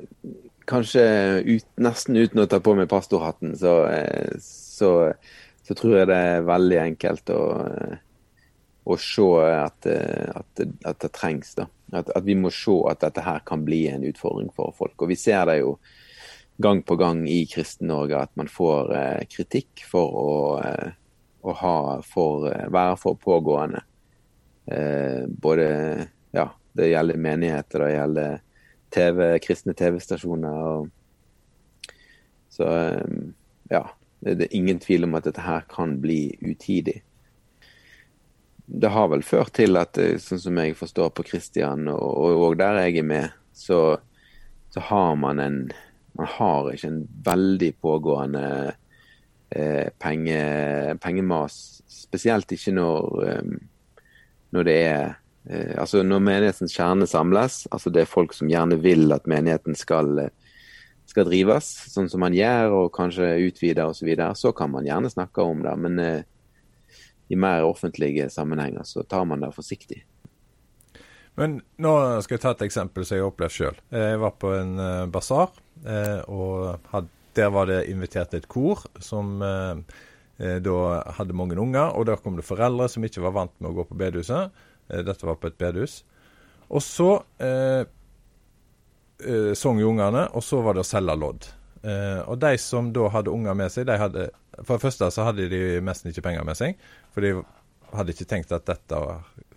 Kanskje 0.66 1.02
ut, 1.42 1.64
nesten 1.82 2.16
uten 2.16 2.38
å 2.38 2.46
ta 2.46 2.60
på 2.62 2.76
meg 2.78 2.86
pastorhatten, 2.90 3.56
så, 3.58 3.72
eh, 3.90 4.36
så 4.38 5.12
så 5.62 5.76
tror 5.78 6.00
jeg 6.00 6.10
det 6.10 6.18
er 6.18 6.46
veldig 6.48 6.78
enkelt 6.82 7.30
å, 7.34 7.42
å 8.82 8.96
se 8.98 9.28
at, 9.54 9.86
at, 9.86 10.62
at, 10.62 10.98
det 11.04 11.12
trengs. 11.14 11.54
da. 11.58 11.68
At, 11.92 12.10
at, 12.10 12.24
vi 12.26 12.34
må 12.38 12.50
se 12.54 12.74
at 12.90 13.02
dette 13.04 13.24
her 13.24 13.44
kan 13.46 13.62
bli 13.66 13.84
en 13.92 14.06
utfordring 14.08 14.50
for 14.56 14.74
folk. 14.76 14.96
Og 14.98 15.12
vi 15.12 15.18
ser 15.18 15.46
det 15.50 15.60
jo 15.60 15.76
gang 16.62 16.82
på 16.86 16.96
gang 17.00 17.22
i 17.30 17.44
Kristen-Norge 17.50 18.18
at 18.18 18.34
man 18.38 18.50
får 18.50 18.92
eh, 18.98 19.22
kritikk 19.30 19.84
for 19.88 20.18
å, 20.18 20.32
å 21.42 21.54
ha, 21.62 21.76
for, 22.06 22.48
eh, 22.50 22.68
være 22.72 22.98
for 23.00 23.18
pågående. 23.22 23.82
Eh, 24.66 25.24
både 25.26 25.68
ja, 26.34 26.48
det 26.78 26.90
gjelder 26.92 27.22
menigheter, 27.22 27.86
det 27.86 27.94
gjelder 27.94 28.42
TV, 28.92 29.24
kristne 29.42 29.74
TV-stasjoner. 29.78 30.90
Så 32.52 32.68
eh, 32.68 33.18
ja, 33.72 33.86
det 34.22 34.46
er 34.46 34.56
ingen 34.56 34.78
tvil 34.78 35.04
om 35.06 35.16
at 35.18 35.26
dette 35.26 35.42
her 35.42 35.64
kan 35.70 35.96
bli 36.02 36.36
utidig. 36.40 37.00
Det 38.66 38.90
har 38.94 39.08
vel 39.10 39.24
ført 39.26 39.52
til 39.58 39.76
at, 39.80 39.98
eh, 39.98 40.18
sånn 40.22 40.40
som 40.40 40.60
jeg 40.62 40.78
forstår 40.78 41.10
på 41.16 41.24
Kristian, 41.26 41.88
og, 41.90 42.36
og, 42.38 42.56
der 42.60 42.78
jeg 42.84 43.02
er 43.02 43.08
med, 43.08 43.34
så, 43.52 43.98
så, 44.70 44.80
har 44.90 45.16
man 45.16 45.40
en 45.40 45.64
Man 46.12 46.28
har 46.28 46.66
ikke 46.68 46.88
en 46.90 47.08
veldig 47.24 47.70
pågående 47.80 48.74
eh, 49.48 49.88
penge, 49.98 50.40
pengemas. 51.00 51.80
Spesielt 51.88 52.52
ikke 52.52 52.74
når, 52.76 53.06
eh, 53.24 53.54
når 54.52 54.66
det 54.68 54.74
er 54.76 55.14
eh, 55.48 55.72
Altså 55.80 56.02
når 56.04 56.20
menighetens 56.20 56.76
kjerne 56.76 57.08
samles, 57.08 57.62
altså 57.72 57.88
det 57.88 58.02
er 58.02 58.12
folk 58.12 58.36
som 58.36 58.52
gjerne 58.52 58.76
vil 58.84 59.08
at 59.16 59.24
menigheten 59.24 59.72
skal 59.72 60.18
eh, 60.26 60.51
skal 61.12 61.28
drives, 61.28 61.68
sånn 61.92 62.08
som 62.08 62.22
man 62.24 62.36
gjør, 62.36 62.78
og 62.80 62.92
kanskje 62.96 63.34
utvide 63.46 63.84
osv., 63.84 64.00
så, 64.00 64.08
videre, 64.08 64.36
så 64.38 64.52
kan 64.56 64.72
man 64.72 64.88
gjerne 64.88 65.12
snakke 65.12 65.44
om 65.44 65.60
det. 65.64 65.74
Men 65.84 66.00
eh, 66.00 66.24
i 67.32 67.36
mer 67.36 67.64
offentlige 67.64 68.30
sammenhenger 68.32 68.84
så 68.88 69.04
tar 69.08 69.24
man 69.28 69.44
det 69.44 69.52
forsiktig. 69.56 70.02
Men 71.40 71.60
nå 71.80 71.92
skal 72.24 72.36
jeg 72.36 72.42
ta 72.44 72.52
et 72.52 72.64
eksempel 72.66 73.06
som 73.08 73.16
jeg 73.16 73.24
har 73.24 73.32
opplevd 73.32 73.54
sjøl. 73.54 73.78
Jeg 73.94 74.20
var 74.20 74.34
på 74.40 74.52
en 74.52 74.72
uh, 74.76 75.08
basar, 75.12 75.54
eh, 75.80 76.20
og 76.28 76.88
had, 76.92 77.08
der 77.36 77.52
var 77.54 77.70
det 77.70 77.86
invitert 77.88 78.34
et 78.36 78.48
kor 78.52 78.82
som 79.00 79.38
eh, 79.40 79.80
da 80.60 80.76
hadde 81.16 81.36
mange 81.36 81.56
unger. 81.56 81.94
Og 81.96 82.04
der 82.08 82.20
kom 82.20 82.36
det 82.36 82.44
foreldre 82.44 82.90
som 82.92 83.04
ikke 83.08 83.24
var 83.24 83.36
vant 83.38 83.54
med 83.60 83.70
å 83.70 83.76
gå 83.78 83.88
på 83.88 83.96
bedehuset. 84.00 84.52
Uh, 84.92 85.00
dette 85.08 85.28
var 85.28 85.40
på 85.40 85.48
et 85.48 85.56
bedehus. 85.60 86.02
Og 86.72 86.84
så 86.84 87.10
eh, 89.24 89.52
sang 89.58 89.80
og 89.82 90.42
så 90.44 90.60
var 90.62 90.74
det 90.74 90.84
å 90.84 90.88
selge 90.88 91.16
lodd. 91.18 91.48
Eh, 91.82 92.20
og 92.30 92.38
de 92.38 92.54
som 92.62 92.92
da 92.94 93.08
hadde 93.10 93.32
unger 93.32 93.56
med 93.58 93.72
seg, 93.74 93.88
de 93.88 93.98
hadde 93.98 94.28
For 94.62 94.76
det 94.76 94.84
første 94.84 95.08
så 95.10 95.24
hadde 95.26 95.48
de 95.50 95.80
nesten 95.82 96.12
ikke 96.12 96.24
penger 96.28 96.44
med 96.44 96.58
seg. 96.58 96.76
For 97.14 97.24
de 97.24 97.32
hadde 97.92 98.12
ikke 98.14 98.28
tenkt 98.28 98.52
at 98.52 98.68
dette 98.68 99.00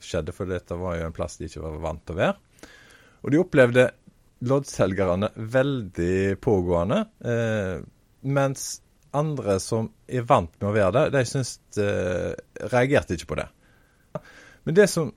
skjedde, 0.03 0.34
for 0.36 0.50
dette 0.50 0.77
var 0.79 0.98
jo 0.98 1.10
en 1.10 1.15
plass 1.15 1.38
de 1.39 1.50
ikke 1.50 1.63
var 1.63 1.77
vant 1.84 2.01
til 2.05 2.15
å 2.15 2.22
være. 2.22 2.69
Og 3.25 3.34
de 3.34 3.41
opplevde 3.41 3.86
loddselgerne 4.45 5.31
veldig 5.36 6.39
pågående. 6.43 7.01
Eh, 7.25 7.84
mens 8.25 8.65
andre 9.15 9.60
som 9.63 9.89
er 10.07 10.25
vant 10.27 10.51
med 10.60 10.69
å 10.69 10.75
være 10.75 10.95
der, 10.98 11.13
de 11.13 11.24
syns 11.27 11.57
eh, 11.79 12.34
reagerte 12.72 13.15
ikke 13.15 13.31
på 13.34 13.39
det. 13.39 13.48
Men 14.65 14.77
det 14.79 14.88
som 14.91 15.12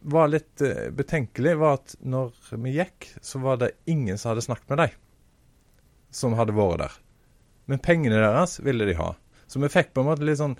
var 0.00 0.30
litt 0.32 0.62
uh, 0.64 0.88
betenkelig, 0.94 1.54
var 1.60 1.78
at 1.80 1.94
når 2.00 2.32
vi 2.64 2.74
gikk, 2.76 3.12
så 3.24 3.40
var 3.42 3.60
det 3.62 3.74
ingen 3.90 4.18
som 4.18 4.32
hadde 4.32 4.46
snakket 4.48 4.74
med 4.74 4.82
dem 4.84 4.96
som 6.10 6.36
hadde 6.38 6.56
vært 6.56 6.82
der. 6.82 6.98
Men 7.68 7.82
pengene 7.84 8.20
deres 8.22 8.58
ville 8.64 8.86
de 8.88 8.96
ha. 8.96 9.12
Så 9.48 9.60
vi 9.60 9.68
fikk 9.72 9.92
på 9.92 10.02
en 10.02 10.08
måte 10.08 10.24
litt 10.24 10.40
sånn 10.40 10.56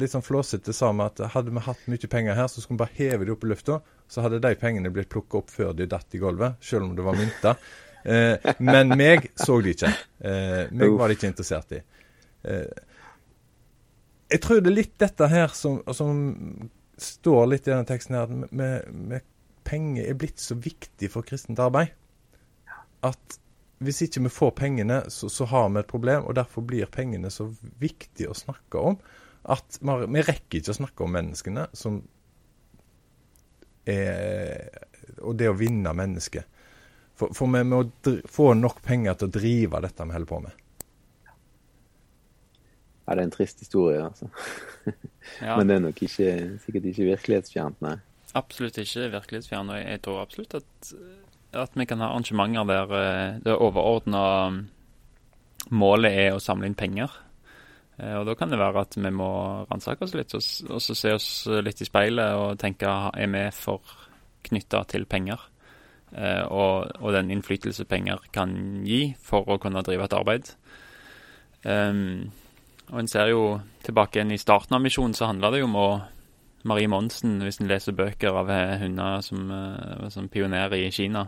litt 0.00 0.10
sånn 0.14 0.24
flåsete 0.24 0.72
sammen 0.74 1.06
at 1.06 1.20
hadde 1.34 1.52
vi 1.54 1.62
hatt 1.66 1.82
mye 1.92 2.08
penger 2.10 2.38
her, 2.38 2.48
så 2.48 2.62
skulle 2.62 2.78
vi 2.78 2.82
bare 2.84 2.96
heve 2.96 3.26
de 3.26 3.34
opp 3.34 3.44
i 3.44 3.50
lufta. 3.50 3.78
Så 4.10 4.24
hadde 4.24 4.40
de 4.42 4.54
pengene 4.58 4.90
blitt 4.90 5.10
plukka 5.12 5.42
opp 5.42 5.52
før 5.52 5.74
de 5.76 5.86
datt 5.90 6.16
i 6.16 6.20
gulvet, 6.22 6.56
selv 6.64 6.88
om 6.88 6.94
det 6.96 7.04
var 7.04 7.18
mynter. 7.18 7.60
Eh, 8.04 8.54
men 8.64 8.90
meg 8.98 9.30
så 9.38 9.60
de 9.64 9.74
ikke. 9.76 9.92
Eh, 10.24 10.72
meg 10.72 10.96
var 10.98 11.08
de 11.08 11.18
ikke 11.18 11.30
interessert 11.30 11.76
i. 11.76 11.82
Eh, 12.48 12.82
jeg 14.34 14.42
tror 14.44 14.64
det 14.64 14.72
er 14.72 14.78
litt 14.80 14.96
dette 15.00 15.28
her 15.30 15.54
som, 15.56 15.78
som 15.94 16.18
står 17.00 17.46
litt 17.50 17.68
i 17.68 17.72
denne 17.72 17.88
teksten 17.88 18.16
her, 18.16 18.28
at 18.28 18.52
med, 18.52 18.90
med 18.92 19.24
penger 19.64 20.06
er 20.08 20.18
blitt 20.18 20.42
så 20.42 20.56
viktig 20.58 21.10
for 21.12 21.26
kristent 21.26 21.62
arbeid. 21.62 21.94
At 23.04 23.38
hvis 23.84 24.04
ikke 24.06 24.22
vi 24.26 24.32
får 24.32 24.54
pengene, 24.58 25.02
så, 25.12 25.28
så, 25.28 25.46
har 25.50 25.68
vi 25.72 25.82
et 25.82 25.90
problem. 25.90 26.24
Og 26.28 26.36
derfor 26.38 26.64
blir 26.66 26.90
pengene 26.92 27.30
så 27.32 27.48
viktig 27.82 28.28
å 28.30 28.36
snakke 28.36 28.80
om 28.92 28.98
at 29.50 29.78
vi, 29.82 30.22
rekker 30.24 30.60
ikke 30.60 30.72
å 30.72 30.78
snakke 30.78 31.04
om 31.04 31.12
menneskene 31.12 31.66
som 31.76 32.00
er 33.84 34.70
Og 35.20 35.34
det 35.36 35.50
å 35.50 35.56
vinne 35.58 35.92
mennesket. 35.92 36.46
For, 37.14 37.34
for 37.36 37.50
vi 37.52 37.60
må 37.68 37.82
få 38.32 38.54
nok 38.56 38.80
penger 38.82 39.18
til 39.18 39.28
å 39.28 39.34
drive 39.34 39.80
dette 39.84 40.06
vi 40.08 40.16
holder 40.16 40.30
på 40.30 40.38
med. 40.46 40.63
Ja, 43.04 43.14
det 43.14 43.20
er 43.20 43.26
en 43.28 43.34
trist 43.34 43.60
historie, 43.60 44.00
altså. 44.00 44.30
Ja. 45.40 45.54
Men 45.58 45.68
det 45.68 45.76
er 45.76 45.84
nok 45.86 46.02
ikke, 46.06 46.30
sikkert 46.64 46.88
ikke 46.90 47.08
virkelighetsfjernt, 47.10 47.82
nei. 47.84 47.98
Absolutt 48.34 48.78
ikke 48.80 49.10
virkelighetsfjernt. 49.12 49.74
Og 49.74 49.82
jeg 49.82 50.00
tror 50.04 50.22
absolutt 50.22 50.56
at, 50.58 50.94
at 51.64 51.76
vi 51.78 51.86
kan 51.88 52.00
ha 52.02 52.10
arrangementer 52.12 52.66
der 52.70 52.96
eh, 53.00 53.36
det 53.44 53.54
overordna 53.54 54.24
målet 55.72 56.18
er 56.24 56.34
å 56.34 56.42
samle 56.42 56.68
inn 56.68 56.78
penger. 56.78 57.12
Eh, 57.98 58.16
og 58.18 58.26
Da 58.26 58.34
kan 58.38 58.50
det 58.50 58.58
være 58.58 58.86
at 58.86 58.96
vi 58.98 59.12
må 59.14 59.30
ransake 59.70 60.06
oss 60.06 60.16
litt 60.16 60.34
og, 60.34 60.44
og 60.70 60.82
så 60.82 60.96
se 60.98 61.14
oss 61.14 61.28
litt 61.62 61.82
i 61.84 61.88
speilet 61.88 62.40
og 62.40 62.58
tenke 62.60 62.88
er 62.88 63.30
vi 63.36 63.44
for 63.54 63.84
knytta 64.48 64.82
til 64.90 65.06
penger? 65.06 65.50
Eh, 66.14 66.44
og, 66.46 66.90
og, 67.00 67.10
den 67.14 67.32
innflytelse 67.34 67.86
penger 67.90 68.22
kan 68.34 68.54
gi 68.86 69.08
for 69.22 69.48
å 69.50 69.58
kunne 69.62 69.82
drive 69.86 70.06
et 70.06 70.14
arbeid. 70.14 70.50
Um, 71.64 72.30
og 72.92 72.98
en 73.00 73.08
ser 73.08 73.30
jo 73.32 73.44
tilbake 73.84 74.18
igjen 74.18 74.34
i 74.34 74.40
starten 74.40 74.76
av 74.76 74.82
misjonen, 74.84 75.14
så 75.16 75.30
handla 75.30 75.52
det 75.54 75.62
jo 75.62 75.68
om 75.70 75.78
å 75.80 75.88
Marie 76.64 76.88
Monsen, 76.88 77.36
hvis 77.44 77.60
en 77.60 77.68
leser 77.68 77.96
bøker 77.96 78.36
av 78.40 78.48
hunder 78.80 79.20
som, 79.24 79.44
uh, 79.52 80.08
som 80.12 80.30
pionerer 80.32 80.78
i 80.78 80.90
Kina, 80.94 81.26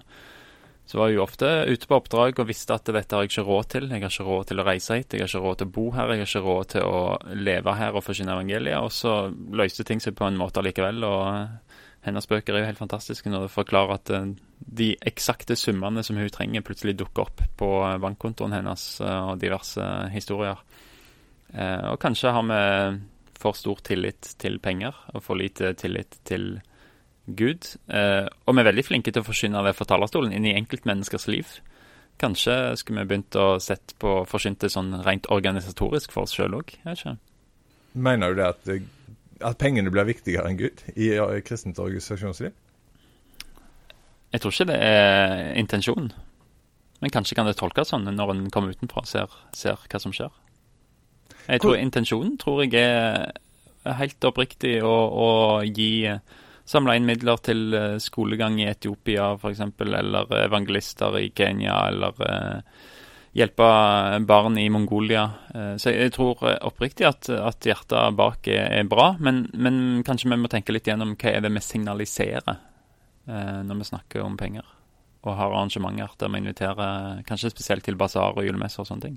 så 0.87 1.01
var 1.01 1.11
hun 1.11 1.21
ofte 1.21 1.49
ute 1.67 1.89
på 1.91 1.99
oppdrag 1.99 2.39
og 2.39 2.49
visste 2.49 2.77
at 2.77 2.89
dette 2.95 3.17
har 3.17 3.25
jeg 3.27 3.33
ikke 3.33 3.45
råd 3.49 3.69
til. 3.75 3.89
Jeg 3.91 4.05
har 4.05 4.13
ikke 4.13 4.27
råd 4.29 4.45
til 4.47 4.63
å 4.63 4.67
reise 4.69 4.97
hit, 4.97 5.17
jeg 5.17 5.25
har 5.25 5.33
ikke 5.33 5.43
råd 5.43 5.59
til 5.59 5.67
å 5.67 5.75
bo 5.75 5.87
her, 5.97 6.13
jeg 6.15 6.23
har 6.23 6.31
ikke 6.31 6.43
råd 6.45 6.69
til 6.73 6.87
å 6.87 7.01
leve 7.35 7.75
her 7.75 7.99
og 7.99 8.05
forsyne 8.07 8.37
evangeliet. 8.37 8.79
Og 8.79 8.95
så 8.95 9.17
løste 9.59 9.85
ting 9.89 10.01
seg 10.01 10.15
på 10.15 10.29
en 10.29 10.39
måte 10.39 10.63
likevel. 10.63 11.03
Og 11.03 12.07
hennes 12.07 12.31
bøker 12.31 12.55
er 12.55 12.63
jo 12.63 12.69
helt 12.71 12.79
fantastiske 12.85 13.33
når 13.35 13.49
det 13.49 13.55
forklarer 13.57 13.97
at 13.99 14.15
uh, 14.15 14.31
de 14.79 14.93
eksakte 15.11 15.59
summene 15.59 16.07
som 16.07 16.23
hun 16.23 16.31
trenger, 16.31 16.63
plutselig 16.65 16.95
dukker 17.03 17.27
opp 17.27 17.43
på 17.59 17.73
bankkontoen 18.07 18.55
hennes 18.55 18.87
og 19.03 19.43
diverse 19.43 19.91
historier. 20.15 20.63
Eh, 21.55 21.85
og 21.93 22.01
kanskje 22.03 22.33
har 22.35 22.47
vi 22.49 22.63
for 23.37 23.57
stor 23.57 23.83
tillit 23.85 24.33
til 24.41 24.59
penger 24.63 24.97
og 25.15 25.23
for 25.25 25.39
lite 25.39 25.75
tillit 25.79 26.19
til 26.25 26.57
Gud. 27.27 27.69
Eh, 27.91 28.27
og 28.27 28.55
vi 28.55 28.63
er 28.63 28.71
veldig 28.71 28.85
flinke 28.87 29.13
til 29.13 29.23
å 29.23 29.29
forsyne 29.29 29.63
det 29.67 29.75
fra 29.77 29.89
talerstolen 29.89 30.35
inn 30.35 30.47
i 30.49 30.55
enkeltmenneskers 30.57 31.27
liv. 31.31 31.57
Kanskje 32.23 32.77
skulle 32.81 33.05
vi 33.05 33.13
begynt 33.13 33.37
å 33.37 33.57
sette 33.61 33.97
på 34.01 34.23
forsynte 34.29 34.71
sånn 34.73 34.95
rent 35.05 35.29
organisatorisk 35.33 36.15
for 36.15 36.25
oss 36.25 36.37
sjøl 36.37 36.57
òg? 36.63 36.73
Mener 37.93 38.33
du 38.33 38.41
det 38.41 38.47
at, 38.47 38.71
at, 39.41 39.59
pengene 39.61 39.93
blir 39.93 40.09
viktigere 40.09 40.49
enn 40.49 40.61
Gud 40.61 40.81
i 40.95 41.11
kristent 41.45 41.81
organisasjonsliv? 41.83 42.55
Jeg 44.33 44.43
tror 44.43 44.55
ikke 44.55 44.71
det 44.71 44.81
er 44.81 45.53
intensjonen. 45.61 46.09
Men 47.03 47.13
kanskje 47.13 47.37
kan 47.37 47.49
det 47.49 47.59
tolkes 47.61 47.93
sånn 47.93 48.09
når 48.09 48.33
en 48.33 48.47
kommer 48.53 48.73
utenfra 48.73 49.05
og 49.05 49.11
ser, 49.11 49.33
ser 49.53 49.83
hva 49.85 50.01
som 50.01 50.15
skjer. 50.17 50.33
Jeg 51.47 51.63
tror 51.63 51.79
Intensjonen 51.79 52.35
tror 52.41 52.65
jeg 52.65 52.83
er 52.83 53.97
helt 54.01 54.27
oppriktig 54.27 54.81
å, 54.83 54.97
å 55.15 55.31
gi 55.67 56.11
Samle 56.67 56.97
inn 56.99 57.07
midler 57.07 57.39
til 57.47 57.75
eh, 57.79 57.97
skolegang 58.03 58.59
i 58.59 58.67
Etiopia 58.67 59.31
f.eks., 59.37 59.61
eller 59.87 60.33
evangelister 60.41 61.15
i 61.21 61.29
Kenya, 61.31 61.77
eller 61.93 62.23
uh, 62.27 62.81
hjelpe 63.39 63.69
barn 64.27 64.59
i 64.59 64.65
Mongolia. 64.75 65.23
Uh, 65.55 65.77
så 65.79 65.95
jeg 65.95 66.11
tror 66.17 66.43
oppriktig 66.67 67.07
at, 67.07 67.31
at 67.31 67.69
hjertet 67.71 68.19
bak 68.19 68.51
er, 68.51 68.67
er 68.81 68.91
bra, 68.91 69.13
men, 69.23 69.45
men, 69.55 69.79
kanskje 70.07 70.33
vi 70.33 70.41
må 70.43 70.51
tenke 70.51 70.75
litt 70.75 70.91
gjennom 70.91 71.15
hva 71.15 71.37
er 71.37 71.47
det 71.47 71.55
vi 71.55 71.63
signaliserer 71.63 72.65
når 73.27 73.79
vi 73.81 73.85
snakker 73.89 74.23
om 74.23 74.37
penger, 74.39 74.67
og 75.27 75.33
har 75.35 75.51
arrangementer 75.51 76.13
der 76.21 76.31
vi 76.31 76.39
inviterer 76.39 77.25
kanskje 77.27 77.51
spesielt 77.51 77.83
til 77.83 77.99
basar 77.99 78.39
og 78.39 78.47
julemesser 78.47 78.85
og 78.85 78.87
sånne 78.87 79.03
ting. 79.03 79.17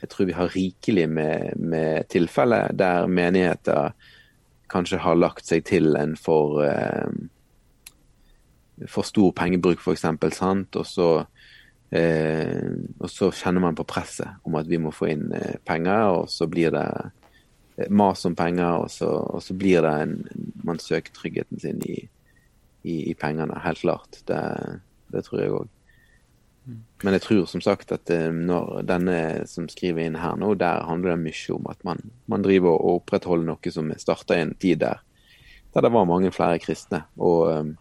Jeg 0.00 0.08
tror 0.08 0.28
vi 0.28 0.36
har 0.36 0.54
rikelig 0.54 1.08
med, 1.10 1.56
med 1.60 2.08
tilfeller 2.08 2.72
der 2.72 3.06
menigheter 3.06 3.92
kanskje 4.70 5.00
har 5.02 5.18
lagt 5.18 5.46
seg 5.48 5.64
til 5.68 5.96
en 5.98 6.16
for, 6.18 6.62
eh, 6.64 7.10
for 8.88 9.06
stor 9.06 9.32
pengebruk, 9.36 9.80
f.eks. 9.82 10.04
Og, 10.04 10.86
så, 10.86 11.08
eh, 11.90 12.70
og 12.98 13.10
så 13.10 13.30
kjenner 13.34 13.60
man 13.66 13.78
på 13.78 13.88
presset 13.88 14.28
om 14.46 14.54
at 14.60 14.68
vi 14.70 14.78
må 14.78 14.90
få 14.94 15.10
inn 15.10 15.32
eh, 15.34 15.58
penger, 15.66 16.22
og 16.22 16.30
så 16.30 16.46
blir 16.50 16.70
det 16.76 16.86
eh, 17.76 17.90
mas 17.90 18.24
om 18.28 18.36
penger, 18.38 18.86
og 18.86 18.90
så, 18.94 19.10
og 19.10 19.42
så 19.42 19.54
blir 19.58 19.82
det 19.86 19.96
en 20.04 20.16
Man 20.64 20.78
søker 20.78 21.12
tryggheten 21.12 21.58
sin 21.58 21.80
i, 21.88 22.08
i, 22.84 23.10
i 23.10 23.14
pengene, 23.14 23.58
helt 23.64 23.80
klart. 23.80 24.22
Det, 24.28 24.40
det 25.10 25.24
tror 25.26 25.40
jeg 25.40 25.50
òg. 25.56 25.68
Men 27.02 27.16
jeg 27.16 27.22
tror 27.24 27.46
som 27.48 27.62
sagt 27.64 27.92
at 27.94 28.10
eh, 28.12 28.28
når 28.30 28.82
denne 28.88 29.20
som 29.48 29.68
skriver 29.70 30.04
inn 30.04 30.18
her 30.20 30.36
nå, 30.38 30.52
der 30.60 30.84
handler 30.86 31.16
det 31.16 31.22
mye 31.24 31.54
om 31.56 31.68
at 31.72 31.84
man, 31.88 32.02
man 32.30 32.44
driver 32.44 32.76
og 32.76 33.00
opprettholder 33.00 33.48
noe 33.48 33.72
som 33.72 33.88
starta 33.98 34.36
i 34.36 34.44
en 34.44 34.52
tid 34.60 34.82
der, 34.84 35.00
der 35.74 35.86
det 35.86 35.92
var 35.94 36.08
mange 36.08 36.32
flere 36.34 36.60
kristne. 36.62 37.06
og 37.16 37.48
um, 37.48 37.72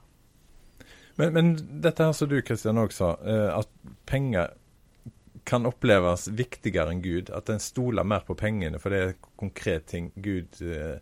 men, 1.19 1.33
men, 1.35 1.47
dette 1.83 2.05
her 2.05 2.13
som 2.15 2.29
du 2.31 2.37
Kristian 2.47 2.79
òg 2.79 2.93
sa, 2.95 3.09
eh, 3.27 3.49
at 3.51 3.67
penger 4.07 4.53
kan 5.49 5.65
oppleves 5.67 6.29
viktigere 6.31 6.93
enn 6.93 7.01
Gud. 7.03 7.31
At 7.35 7.49
en 7.51 7.59
stoler 7.59 8.07
mer 8.07 8.23
på 8.23 8.37
pengene, 8.39 8.79
for 8.79 8.95
det 8.95 9.01
er 9.03 9.17
konkret 9.39 9.89
ting 9.91 10.13
Gud 10.15 10.61
eh, 10.63 11.01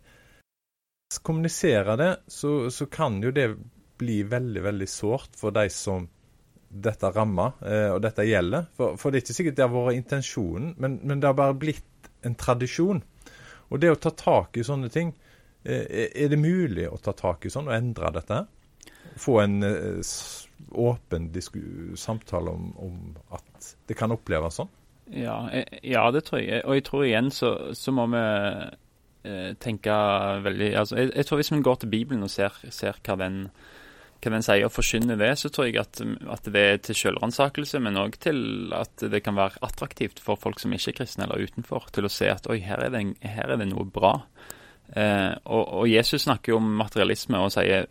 kommuniserer 1.21 1.99
det, 2.01 2.11
så, 2.27 2.71
så, 2.73 2.87
kan 2.89 3.21
jo 3.23 3.29
det 3.31 3.51
bli 4.01 4.23
veldig, 4.27 4.63
veldig 4.65 4.87
sårt 4.89 5.37
for 5.37 5.53
de 5.53 5.67
som 5.73 6.09
dette 6.67 7.11
rammer 7.15 7.55
eh, 7.65 7.89
og 7.93 8.01
dette 8.03 8.25
gjelder. 8.27 8.67
For, 8.77 8.97
for, 8.99 9.11
det 9.11 9.21
er 9.21 9.25
ikke 9.25 9.37
sikkert 9.37 9.59
det 9.59 9.65
har 9.65 9.73
vært 9.73 10.01
intensjonen, 10.01 10.73
men, 10.77 10.99
men, 11.03 11.21
det 11.21 11.29
har 11.29 11.37
bare 11.37 11.57
blitt 11.57 12.11
en 12.27 12.35
tradisjon. 12.37 13.01
Og 13.71 13.81
det 13.81 13.91
å 13.91 13.99
ta 13.99 14.11
tak 14.15 14.57
i 14.57 14.63
sånne 14.63 14.87
ting 14.87 15.09
eh, 15.67 16.07
Er 16.07 16.29
det 16.31 16.37
mulig 16.39 16.85
å 16.87 16.99
ta 17.03 17.11
tak 17.11 17.43
i 17.45 17.51
sånn 17.51 17.67
og 17.67 17.75
endre 17.75 18.13
dette? 18.15 18.41
Få 19.19 19.41
en 19.43 19.59
eh, 19.65 20.15
åpen 20.71 21.29
samtale 21.95 22.49
om, 22.49 22.71
om, 22.77 23.15
at 23.31 23.75
det 23.87 23.97
kan 23.97 24.13
oppleves 24.15 24.59
sånn? 24.61 24.71
Ja, 25.11 25.49
eh, 25.51 25.79
ja, 25.83 26.09
det 26.11 26.25
tror 26.27 26.41
jeg. 26.41 26.63
Og 26.65 26.77
jeg 26.77 26.85
tror 26.87 27.05
igjen 27.07 27.31
så, 27.31 27.53
så 27.75 27.93
må 27.95 28.07
vi 28.11 28.23
eh, 29.27 29.51
tenke 29.59 29.97
veldig 30.43 30.71
altså, 30.75 30.99
jeg, 30.99 31.11
jeg, 31.15 31.27
tror 31.27 31.41
hvis 31.41 31.51
vi 31.51 31.63
går 31.63 31.81
til 31.81 31.91
Bibelen 31.91 32.27
og 32.27 32.31
ser, 32.31 32.55
ser 32.69 32.99
hva 33.03 33.17
den 33.19 33.45
hva 34.21 34.33
den 34.33 34.45
sier, 34.45 34.65
og 34.67 34.73
forkynner 34.73 35.19
det, 35.19 35.31
så 35.39 35.51
tror 35.53 35.69
jeg 35.69 35.79
at, 35.81 36.01
at 36.33 36.49
det 36.53 36.63
er 36.63 36.81
til 36.83 36.97
selvransakelse, 36.97 37.81
men 37.83 37.99
òg 38.01 38.17
til 38.23 38.73
at 38.75 39.05
det 39.11 39.21
kan 39.25 39.37
være 39.37 39.61
attraktivt 39.65 40.21
for 40.23 40.39
folk 40.39 40.61
som 40.61 40.73
ikke 40.75 40.93
er 40.93 40.99
kristne 41.01 41.27
eller 41.27 41.47
utenfor, 41.47 41.89
til 41.95 42.07
å 42.07 42.11
se 42.11 42.29
at 42.31 42.49
oi, 42.51 42.59
her 42.65 42.87
er 42.87 42.93
det, 42.95 43.03
her 43.25 43.53
er 43.53 43.61
det 43.61 43.69
noe 43.71 43.85
bra. 43.85 44.15
Eh, 44.95 45.33
og, 45.45 45.63
og, 45.81 45.85
Jesus 45.91 46.23
snakker 46.23 46.53
jo 46.53 46.61
om 46.61 46.69
materialisme 46.79 47.39
og 47.43 47.51
sier 47.51 47.89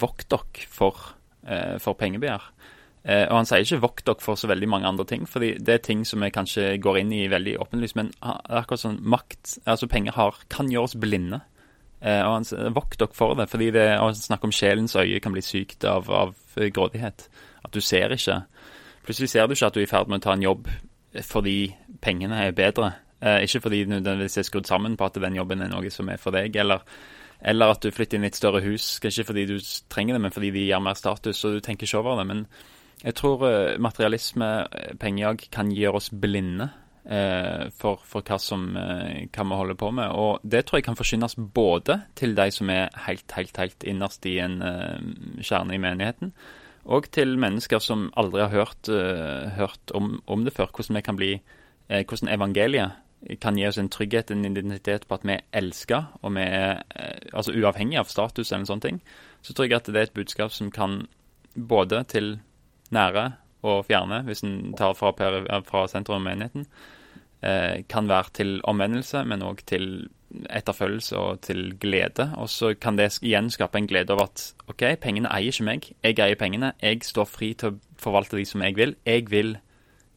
vokt 0.00 0.30
dere 0.32 0.68
for, 0.72 1.10
eh, 1.44 1.76
for 1.82 1.98
pengebegjær. 2.00 2.46
Eh, 3.04 3.24
og 3.28 3.36
han 3.38 3.48
sier 3.48 3.64
ikke 3.64 3.82
vokt 3.84 4.06
dere 4.08 4.24
for 4.24 4.40
så 4.40 4.50
veldig 4.50 4.68
mange 4.70 4.88
andre 4.88 5.06
ting, 5.08 5.28
fordi 5.28 5.54
det 5.60 5.76
er 5.76 5.84
ting 5.84 6.04
som 6.08 6.24
vi 6.24 6.32
kanskje 6.34 6.70
går 6.82 7.02
inn 7.02 7.12
i 7.16 7.28
veldig 7.30 7.58
åpenlyst, 7.64 7.98
men 8.00 8.10
akkurat 8.22 8.82
sånn 8.82 8.98
makt, 9.04 9.58
altså 9.68 9.90
penger 9.90 10.16
har, 10.18 10.40
kan 10.52 10.72
gjøre 10.72 10.90
oss 10.90 10.98
blinde. 10.98 11.42
Eh, 12.00 12.22
og 12.22 12.36
han 12.36 12.74
Vokt 12.76 12.98
dere 13.00 13.16
for 13.16 13.34
det, 13.38 13.48
fordi 13.50 13.72
det 13.74 13.88
å 13.98 14.12
snakke 14.14 14.48
om 14.48 14.54
sjelens 14.54 14.96
øye 14.98 15.20
kan 15.22 15.34
bli 15.34 15.42
sykt 15.42 15.84
av, 15.88 16.10
av, 16.10 16.36
grådighet. 16.54 17.28
At 17.64 17.74
du 17.74 17.80
ser 17.84 18.14
ikke. 18.14 18.42
Plutselig 19.06 19.32
ser 19.32 19.46
du 19.46 19.56
ikke 19.56 19.70
at 19.70 19.76
du 19.76 19.82
er 19.82 19.88
i 19.88 19.90
ferd 19.90 20.10
med 20.10 20.22
å 20.22 20.28
ta 20.28 20.36
en 20.36 20.46
jobb 20.46 20.70
fordi 21.24 21.72
pengene 22.04 22.42
er 22.44 22.56
bedre. 22.56 22.92
Eh, 23.20 23.42
ikke 23.46 23.64
fordi 23.64 23.84
du 23.84 23.94
nødvendigvis 23.96 24.38
er 24.38 24.46
skrudd 24.46 24.68
sammen 24.68 24.96
på 24.96 25.08
at 25.08 25.18
den 25.18 25.38
jobben 25.38 25.62
er 25.64 25.70
noe 25.72 25.90
som 25.90 26.10
er 26.12 26.20
for 26.22 26.34
deg. 26.34 26.56
Eller, 26.60 26.84
eller 27.40 27.74
at 27.74 27.82
du 27.82 27.90
flytter 27.94 28.18
inn 28.18 28.26
i 28.26 28.30
et 28.30 28.38
større 28.38 28.62
hus. 28.62 28.98
Ikke 29.02 29.26
fordi 29.30 29.46
du 29.48 29.56
trenger 29.90 30.18
det, 30.18 30.22
men 30.22 30.34
fordi 30.34 30.52
de 30.54 30.66
gir 30.68 30.82
mer 30.84 30.98
status, 30.98 31.44
og 31.44 31.56
du 31.56 31.64
tenker 31.64 31.88
ikke 31.88 32.02
over 32.02 32.20
det. 32.20 32.28
Men 32.30 32.44
jeg 33.04 33.14
tror 33.18 33.46
eh, 33.48 33.78
materialisme, 33.80 34.50
eh, 34.66 34.94
pengejag, 35.00 35.48
kan 35.54 35.72
gjøre 35.74 36.00
oss 36.00 36.10
blinde 36.10 36.68
eh, 36.68 36.87
for, 37.08 38.02
for 38.04 38.20
hva, 38.26 38.36
som, 38.42 38.66
eh, 38.76 39.26
hva 39.32 39.44
vi 39.48 39.58
holder 39.60 39.76
på 39.80 39.90
med. 39.96 40.12
Og 40.12 40.42
det 40.44 40.66
tror 40.66 40.78
jeg 40.78 40.88
kan 40.90 40.98
forsynes 40.98 41.38
både 41.56 42.02
til 42.18 42.34
de 42.36 42.50
som 42.52 42.68
er 42.72 42.90
helt, 43.06 43.32
helt, 43.32 43.56
helt 43.56 43.86
innerst 43.88 44.26
i 44.28 44.38
en 44.44 44.60
eh, 44.62 44.98
kjerne 45.40 45.76
i 45.76 45.80
menigheten, 45.80 46.34
og 46.88 47.10
til 47.12 47.36
mennesker 47.40 47.82
som 47.84 48.08
aldri 48.16 48.44
har 48.44 48.52
hørt, 48.52 48.88
eh, 48.92 49.48
hørt 49.56 49.92
om, 49.96 50.18
om, 50.26 50.44
det 50.44 50.54
før. 50.56 50.70
Hvordan 50.72 50.96
vi 50.96 51.04
kan 51.04 51.16
bli, 51.16 51.30
eh, 51.88 52.04
hvordan 52.04 52.32
evangeliet 52.32 53.40
kan 53.42 53.56
gi 53.58 53.66
oss 53.66 53.78
en 53.80 53.90
trygghet, 53.90 54.30
en 54.30 54.44
identitet 54.46 55.08
på 55.08 55.18
at 55.18 55.24
vi 55.26 55.34
er 55.34 55.44
elska, 55.52 56.04
og 56.22 56.36
vi 56.36 56.44
er 56.44 56.82
eh, 56.94 57.28
altså 57.32 57.52
uavhengig 57.52 57.98
av 58.00 58.08
status 58.08 58.52
eller 58.52 58.68
sånne 58.68 58.84
ting. 58.84 59.00
Så 59.42 59.52
tror 59.54 59.68
jeg 59.68 59.80
at 59.80 59.90
det 59.90 59.96
er 59.96 60.08
et 60.08 60.16
budskap 60.16 60.52
som 60.52 60.70
kan 60.70 61.06
både 61.54 62.04
til 62.08 62.38
nære 62.94 63.32
og 63.66 63.84
fjerne, 63.88 64.22
hvis 64.24 64.44
en 64.46 64.74
tar 64.78 64.94
fra, 64.94 65.12
fra 65.66 65.86
sentrum 65.90 66.22
av 66.22 66.28
menigheten, 66.30 66.68
eh, 66.68 66.97
kan 67.40 68.08
være 68.10 68.32
til 68.34 68.56
omvendelse, 68.66 69.20
men 69.30 69.44
òg 69.46 69.60
til 69.70 70.08
etterfølgelse 70.50 71.16
og 71.16 71.40
til 71.40 71.76
glede. 71.80 72.32
Og 72.36 72.48
så 72.50 72.74
kan 72.80 72.98
det 72.98 73.18
igjen 73.22 73.50
skape 73.50 73.78
en 73.78 73.86
glede 73.86 74.12
over 74.12 74.28
at 74.28 74.54
OK, 74.68 74.84
pengene 75.00 75.30
eier 75.32 75.52
ikke 75.52 75.66
meg. 75.68 75.88
Jeg 76.04 76.18
eier 76.18 76.38
pengene. 76.38 76.72
Jeg 76.82 77.04
står 77.06 77.28
fri 77.30 77.52
til 77.54 77.72
å 77.72 77.78
forvalte 78.00 78.36
de 78.36 78.44
som 78.48 78.62
jeg 78.64 78.76
vil. 78.76 78.96
Jeg 79.06 79.28
vil 79.30 79.56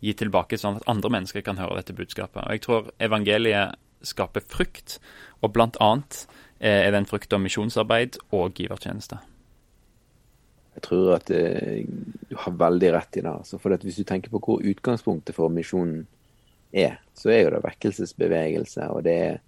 gi 0.02 0.14
tilbake, 0.18 0.58
sånn 0.58 0.82
at 0.82 0.88
andre 0.90 1.12
mennesker 1.14 1.46
kan 1.46 1.60
høre 1.62 1.80
dette 1.80 1.96
budskapet. 1.96 2.44
Og 2.44 2.52
Jeg 2.52 2.66
tror 2.66 2.92
evangeliet 3.00 3.78
skaper 4.02 4.42
frukt, 4.42 4.98
og 5.42 5.54
blant 5.54 5.78
annet 5.80 6.26
eh, 6.60 6.88
er 6.88 6.92
det 6.92 7.04
en 7.04 7.10
frukt 7.10 7.34
av 7.34 7.44
misjonsarbeid 7.44 8.18
og 8.34 8.58
givertjeneste. 8.58 9.20
Jeg 10.72 10.84
tror 10.88 11.18
at 11.20 11.30
eh, 11.36 11.86
du 12.30 12.36
har 12.40 12.58
veldig 12.58 12.92
rett 12.96 13.20
i 13.20 13.22
det. 13.22 13.30
Altså, 13.30 13.60
for 13.62 13.78
Hvis 13.78 14.02
du 14.02 14.04
tenker 14.04 14.34
på 14.34 14.42
hvor 14.42 14.66
utgangspunktet 14.66 15.38
for 15.38 15.54
misjonen 15.54 16.08
er, 16.72 17.00
så 17.18 17.32
er 17.32 17.44
jo 17.44 17.54
det 17.56 17.64
vekkelsesbevegelse. 17.66 18.90
Og 18.96 19.04
det 19.06 19.16
er 19.26 19.40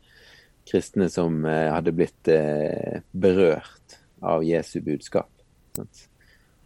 kristne 0.69 1.09
som 1.11 1.43
eh, 1.45 1.69
hadde 1.73 1.95
blitt 1.95 2.31
eh, 2.31 3.01
berørt 3.11 3.99
av 4.23 4.43
Jesu 4.47 4.79
budskap. 4.81 5.29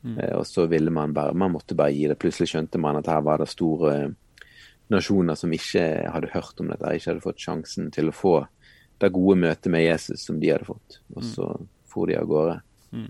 Mm. 0.03 0.17
Eh, 0.19 0.33
og 0.37 0.45
så 0.47 0.67
ville 0.69 0.91
man 0.93 1.13
bare 1.13 1.33
Man 1.33 1.55
måtte 1.55 1.75
bare 1.75 1.95
gi 1.95 2.07
det. 2.07 2.19
Plutselig 2.21 2.51
skjønte 2.51 2.81
man 2.81 2.99
at 2.99 3.09
her 3.09 3.23
var 3.25 3.41
det 3.41 3.49
store 3.51 3.97
nasjoner 4.93 5.35
som 5.35 5.51
ikke 5.51 5.83
hadde 6.13 6.31
hørt 6.31 6.61
om 6.63 6.69
dette, 6.71 6.93
ikke 6.95 7.11
hadde 7.11 7.25
fått 7.25 7.43
sjansen 7.43 7.89
til 7.91 8.11
å 8.11 8.15
få 8.15 8.35
det 9.01 9.09
gode 9.13 9.35
møtet 9.41 9.71
med 9.73 9.83
Jesus 9.83 10.23
som 10.25 10.37
de 10.39 10.51
hadde 10.53 10.67
fått. 10.69 11.01
Og 11.15 11.23
mm. 11.23 11.31
så 11.33 11.49
for 11.87 12.07
de 12.07 12.15
av 12.19 12.29
gårde. 12.29 12.59
Mm. 12.91 13.09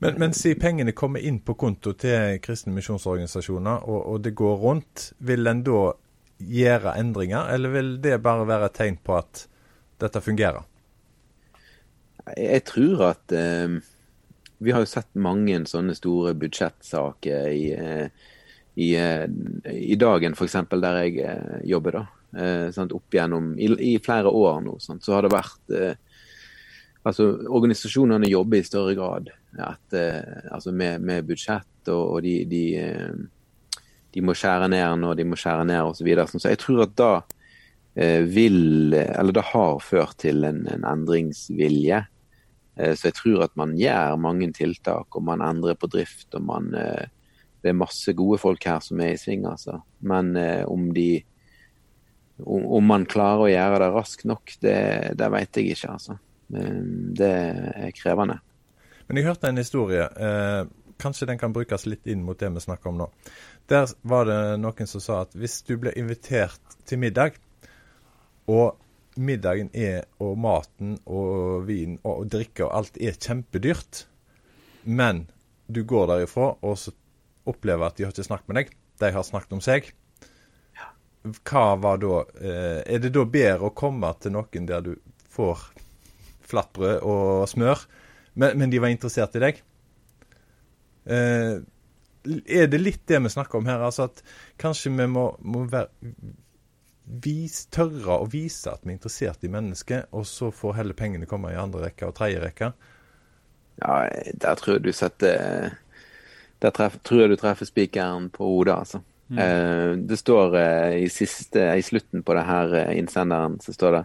Men, 0.00 0.14
men 0.16 0.32
si 0.32 0.54
pengene 0.56 0.94
kommer 0.96 1.20
inn 1.20 1.42
på 1.44 1.56
konto 1.60 1.92
til 1.98 2.38
kristne 2.40 2.72
misjonsorganisasjoner, 2.72 3.82
og, 3.84 3.98
og, 4.14 4.22
det 4.24 4.32
går 4.38 4.54
rundt. 4.62 5.10
Vil 5.28 5.50
en 5.50 5.60
da 5.66 5.82
gjøre 6.40 6.96
endringer, 7.00 7.50
eller 7.54 7.72
vil 7.74 7.94
det 8.02 8.20
bare 8.24 8.48
være 8.48 8.70
et 8.70 8.76
tegn 8.80 8.98
på 9.04 9.16
at 9.18 9.46
dette 10.00 10.22
fungerer? 10.24 10.66
Jeg 12.36 12.64
tror 12.68 13.06
at 13.10 13.32
eh, 13.32 13.80
Vi 14.60 14.74
har 14.74 14.84
jo 14.84 14.90
sett 14.90 15.08
mange 15.16 15.56
sånne 15.68 15.94
store 15.96 16.34
budsjettsaker 16.36 17.48
i, 17.48 17.70
eh, 17.72 18.28
i, 18.76 18.90
eh, 18.96 19.24
i 19.72 19.96
dagen, 19.96 20.36
f.eks. 20.36 20.58
der 20.70 20.98
jeg 21.04 21.24
eh, 21.24 21.60
jobber. 21.64 21.96
da. 21.96 22.04
Eh, 22.44 22.82
opp 22.84 23.16
gjennom, 23.16 23.54
i, 23.58 23.70
i, 23.94 23.94
flere 24.04 24.28
år 24.28 24.60
nå, 24.66 24.76
sant, 24.84 25.02
så 25.04 25.16
har 25.16 25.24
det 25.24 25.32
vært 25.32 25.72
eh, 25.74 25.96
altså 27.02 27.30
Organisasjonene 27.48 28.28
jobber 28.28 28.60
i 28.60 28.68
større 28.68 28.94
grad 28.94 29.32
at, 29.56 29.96
altså 30.52 30.70
med, 30.70 31.00
med, 31.00 31.24
budsjett, 31.26 31.88
og, 31.88 32.18
og 32.18 32.22
de, 32.22 32.34
de, 32.46 32.64
de, 34.14 34.22
må 34.24 34.34
skjære 34.36 34.70
ned 34.72 35.02
når 35.02 35.18
de 35.18 35.26
må 35.28 35.38
skjære 35.38 35.66
ned 35.68 35.82
osv. 35.82 36.00
Så, 36.00 36.06
videre. 36.06 36.26
så 36.32 36.52
jeg 36.52 36.60
tror 36.62 36.82
at 36.86 36.96
da 36.98 37.12
eh, 37.94 38.22
vil 38.26 38.94
Eller 38.94 39.36
det 39.36 39.46
har 39.52 39.78
ført 39.84 40.18
til 40.22 40.44
en, 40.48 40.64
en 40.70 40.86
endringsvilje. 40.88 42.02
Eh, 42.76 42.92
så 42.94 43.10
jeg 43.10 43.18
tror 43.20 43.46
at 43.46 43.56
man 43.60 43.76
gjør 43.78 44.20
mange 44.20 44.50
tiltak, 44.56 45.08
og 45.14 45.26
man 45.26 45.44
endrer 45.44 45.78
på 45.78 45.90
drift. 45.90 46.28
og 46.34 46.46
man 46.48 46.74
eh, 46.74 47.08
Det 47.62 47.72
er 47.72 47.76
masse 47.76 48.12
gode 48.16 48.40
folk 48.40 48.64
her 48.64 48.80
som 48.84 49.00
er 49.04 49.14
i 49.14 49.20
sving, 49.20 49.44
altså. 49.46 49.82
Men 50.00 50.32
om 50.64 50.94
de 50.96 51.22
om, 52.40 52.86
man 52.88 53.04
klarer 53.04 53.42
å 53.44 53.50
gjøre 53.50 53.80
det 53.82 53.88
raskt 53.92 54.24
nok, 54.24 54.54
det, 54.64 54.78
det 55.20 55.26
vet 55.28 55.58
jeg 55.60 55.74
ikke, 55.74 55.90
altså. 55.92 56.14
Det 56.48 57.28
er 57.28 57.92
krevende. 57.92 58.38
Men 59.10 59.20
jeg 59.20 59.26
hørte 59.26 59.50
en 59.50 59.60
historie. 59.60 60.06
Kanskje 61.00 61.28
den 61.30 61.40
kan 61.40 61.54
brukes 61.56 61.86
litt 61.88 62.06
inn 62.10 62.22
mot 62.26 62.38
det 62.38 62.50
vi 62.54 62.62
snakker 62.62 62.92
om 62.92 63.00
nå. 63.00 63.08
Der 63.70 63.90
var 64.02 64.28
det 64.28 64.40
noen 64.60 64.90
som 64.90 65.02
sa 65.02 65.22
at 65.24 65.34
hvis 65.38 65.60
du 65.68 65.76
blir 65.80 65.96
invitert 65.98 66.78
til 66.88 67.00
middag, 67.02 67.38
og 68.50 68.78
middagen 69.20 69.70
er, 69.76 70.06
og 70.22 70.38
maten 70.40 70.96
og 71.06 71.66
vin 71.68 71.98
og, 72.02 72.24
og 72.24 72.30
drikke 72.32 72.66
og 72.66 72.74
alt 72.80 72.98
er 73.00 73.18
kjempedyrt, 73.18 74.04
men 74.84 75.26
du 75.70 75.84
går 75.86 76.08
derifra 76.10 76.54
og 76.56 76.78
så 76.78 76.94
opplever 77.50 77.86
at 77.86 77.98
de 77.98 78.06
har 78.06 78.14
ikke 78.14 78.26
snakket 78.26 78.50
med 78.50 78.60
deg, 78.60 78.74
de 79.00 79.12
har 79.14 79.26
snakket 79.26 79.56
om 79.56 79.64
seg. 79.64 79.90
Hva 81.20 81.64
var 81.76 81.98
da 82.00 82.22
eh, 82.40 82.80
Er 82.94 83.00
det 83.02 83.10
da 83.12 83.26
bedre 83.28 83.68
å 83.68 83.74
komme 83.76 84.08
til 84.22 84.32
noen 84.32 84.68
der 84.68 84.84
du 84.84 84.94
får 85.28 85.66
flatbrød 86.50 87.04
og 87.06 87.48
smør, 87.50 87.82
men, 88.34 88.56
men, 88.58 88.70
de 88.72 88.80
var 88.80 88.92
interessert 88.92 89.36
i 89.36 89.42
deg. 89.42 89.60
Eh, 91.04 91.60
er 92.44 92.68
det 92.68 92.80
litt 92.82 93.02
det 93.08 93.20
vi 93.24 93.32
snakker 93.32 93.60
om 93.60 93.68
her? 93.68 93.82
Altså 93.86 94.08
at 94.10 94.22
kanskje 94.60 94.92
vi 94.92 95.06
må, 95.08 95.30
må 95.40 95.64
være, 95.70 95.88
vis, 97.24 97.64
tørre 97.72 98.20
å 98.20 98.28
vise 98.30 98.70
at 98.70 98.84
vi 98.84 98.92
er 98.92 98.98
interessert 98.98 99.44
i 99.44 99.52
mennesket, 99.52 100.10
og 100.14 100.26
så 100.28 100.50
får 100.54 100.78
heller 100.78 100.98
pengene 100.98 101.28
komme 101.30 101.52
i 101.52 101.58
andre 101.58 101.88
rekke 101.88 102.10
og 102.10 102.16
tredje 102.18 102.42
rekke? 102.44 102.72
Ja, 103.80 103.94
der 104.44 104.60
tror 104.60 104.76
jeg 104.76 104.84
du 104.84 104.92
setter 104.92 105.78
Der 106.60 106.72
treff, 106.76 106.98
tror 107.00 107.22
jeg 107.22 107.30
du 107.32 107.38
treffer 107.40 107.64
spikeren 107.64 108.26
på 108.28 108.44
hodet, 108.44 108.74
altså. 108.76 108.98
Mm. 109.30 109.38
Eh, 109.38 109.92
det 110.10 110.18
står 110.20 110.56
eh, 110.58 110.96
i, 111.04 111.08
siste, 111.08 111.62
i 111.78 111.82
slutten 111.82 112.24
på 112.26 112.34
det 112.36 112.42
her 112.44 112.74
eh, 112.74 112.98
innsenderen 112.98 113.60
så 113.62 113.72
står 113.72 113.94
det 113.94 114.02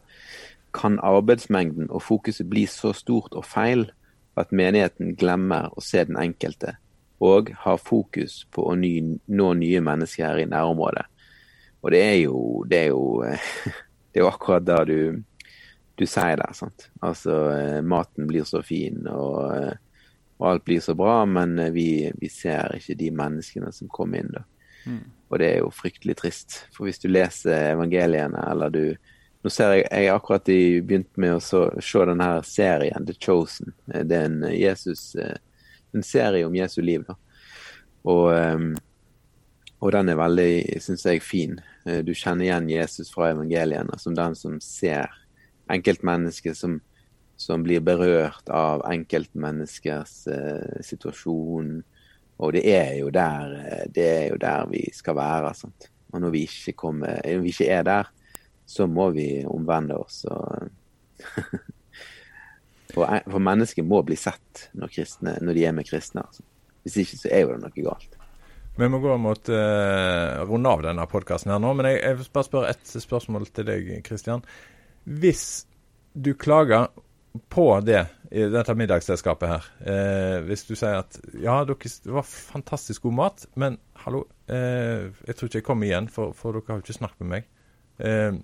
kan 0.75 0.99
arbeidsmengden 1.03 1.89
og 1.89 2.03
fokuset 2.05 2.47
bli 2.51 2.65
så 2.69 2.93
stort 2.93 3.33
og 3.33 3.45
feil 3.47 3.87
at 4.39 4.51
menigheten 4.55 5.15
glemmer 5.19 5.71
å 5.73 5.83
se 5.83 6.03
den 6.05 6.19
enkelte, 6.19 6.75
og 7.23 7.51
har 7.63 7.77
fokus 7.77 8.43
på 8.51 8.65
å 8.69 8.75
ny, 8.75 8.95
nå 9.25 9.51
nye 9.59 9.81
mennesker 9.83 10.25
her 10.27 10.41
i 10.43 10.49
nærområdet. 10.51 11.05
Og 11.85 11.93
det 11.93 12.01
er 12.01 12.17
jo, 12.25 12.39
det 12.67 12.81
er 12.81 12.91
jo, 12.91 13.23
det 14.11 14.19
er 14.19 14.25
jo 14.25 14.29
akkurat 14.31 14.65
da 14.65 14.81
du, 14.87 15.21
du 15.95 16.05
sier 16.09 16.39
det. 16.41 16.51
sant? 16.57 16.89
Altså, 17.05 17.37
eh, 17.53 17.81
maten 17.81 18.27
blir 18.27 18.47
så 18.47 18.61
fin, 18.65 19.05
og, 19.07 19.39
eh, 19.55 20.11
og 20.39 20.49
alt 20.49 20.65
blir 20.67 20.83
så 20.83 20.95
bra, 20.97 21.21
men 21.29 21.57
eh, 21.59 21.71
vi, 21.75 21.89
vi, 22.19 22.29
ser 22.31 22.75
ikke 22.75 22.97
de 22.99 23.11
menneskene 23.15 23.71
som 23.75 23.91
kommer 23.91 24.23
inn. 24.23 24.33
da. 24.35 24.43
Mm. 24.85 25.03
Og 25.29 25.39
det 25.41 25.51
er 25.51 25.59
jo 25.63 25.73
fryktelig 25.73 26.17
trist. 26.19 26.63
For 26.75 26.89
hvis 26.89 27.01
du 27.01 27.07
leser 27.09 27.71
evangeliene, 27.71 28.43
eller 28.51 28.73
du, 28.73 28.83
nå 29.45 29.53
ser 29.53 29.77
jeg 29.77 29.87
jeg 29.87 30.11
akkurat 30.11 30.49
begynt 30.49 31.11
med 31.21 31.37
å 31.37 31.41
så, 31.43 31.67
se 31.79 32.05
denne 32.09 32.29
serien, 32.45 33.07
The 33.07 33.15
Chosen. 33.15 33.73
Det 33.85 34.09
er 34.09 34.27
en, 34.27 34.41
Jesus, 34.51 35.11
en 35.95 36.05
serie 36.05 36.45
om 36.47 36.55
Jesu 36.55 36.81
liv. 36.81 37.05
da. 37.07 37.15
Og, 38.05 38.29
ehm, 38.35 38.73
og 39.81 39.91
den 39.91 40.09
er 40.09 40.19
veldig, 40.19 40.81
syns 40.81 41.05
jeg, 41.05 41.21
fin. 41.21 41.59
Du 41.85 42.13
kjenner 42.13 42.45
igjen 42.45 42.69
Jesus 42.69 43.11
fra 43.13 43.31
evangeliene 43.33 43.99
som 44.01 44.15
den 44.17 44.35
som 44.37 44.59
ser 44.63 45.11
enkeltmennesket 45.69 46.57
som, 46.57 46.79
som 47.37 47.63
blir 47.63 47.83
berørt 47.85 48.49
av 48.49 48.83
enkeltmenneskers 48.89 50.27
eh, 50.31 50.81
situasjon. 50.85 51.79
Og 52.37 52.53
det 52.55 52.65
er 52.71 52.95
jo 52.99 53.11
der, 53.13 53.55
det 53.93 54.07
er 54.07 54.25
jo 54.33 54.39
der 54.41 54.65
vi 54.71 54.83
skal 54.93 55.17
være. 55.19 55.53
Sant? 55.57 55.89
Og 56.13 56.21
når 56.23 56.35
vi 56.35 56.45
kommer, 56.75 57.19
når 57.25 57.45
vi 57.45 57.53
ikke 57.53 57.71
er 57.71 57.85
der, 57.87 58.11
så 58.65 58.87
må 58.87 59.09
vi 59.15 59.45
omvende 59.45 59.97
oss. 59.97 60.23
Og 60.25 60.69
for, 62.95 63.11
for 63.29 63.43
mennesker 63.43 63.85
må 63.87 64.01
bli 64.07 64.17
sett 64.19 64.67
når, 64.73 64.91
kristne, 64.93 65.37
når 65.43 65.57
de 65.57 65.65
er 65.67 65.75
med 65.75 65.87
kristne. 65.87 66.23
Altså. 66.25 66.45
Hvis 66.85 66.99
ikke 67.03 67.19
så 67.19 67.31
er 67.33 67.43
jo 67.43 67.53
det 67.53 67.61
noe 67.65 67.85
galt. 67.85 68.19
Vi 68.75 68.89
må 68.91 68.99
gå 68.99 69.15
mot 69.23 69.49
uh, 69.51 70.43
runde 70.47 70.71
av 70.71 70.83
denne 70.83 71.05
podkasten 71.07 71.53
her 71.53 71.61
nå, 71.63 71.71
men 71.77 71.87
jeg, 71.93 72.01
jeg 72.03 72.27
bare 72.35 72.47
spørre 72.47 72.73
ett 72.73 72.91
spørsmål 72.91 73.47
til 73.55 73.67
deg, 73.69 73.91
Kristian. 74.07 74.43
Hvis 75.05 75.45
du 76.15 76.33
klager 76.39 76.89
på 77.51 77.67
det 77.83 78.01
i 78.35 78.45
dette 78.51 78.75
middagsselskapet 78.79 79.51
her, 79.51 79.65
eh, 79.91 80.37
hvis 80.47 80.63
du 80.67 80.73
sier 80.75 81.01
at 81.01 81.17
ja, 81.39 81.57
dere, 81.67 81.91
det 82.03 82.13
var 82.15 82.27
fantastisk 82.27 83.03
god 83.05 83.15
mat, 83.19 83.45
men 83.59 83.77
hallo, 84.05 84.23
eh, 84.47 85.11
jeg 85.27 85.35
tror 85.35 85.51
ikke 85.51 85.59
jeg 85.59 85.67
kommer 85.67 85.89
igjen, 85.89 86.07
for, 86.11 86.31
for 86.35 86.55
dere 86.55 86.71
har 86.71 86.79
jo 86.79 86.85
ikke 86.85 86.97
snakket 86.97 87.23
med 87.23 87.31
meg. 87.33 87.49
Eh, 87.99 88.39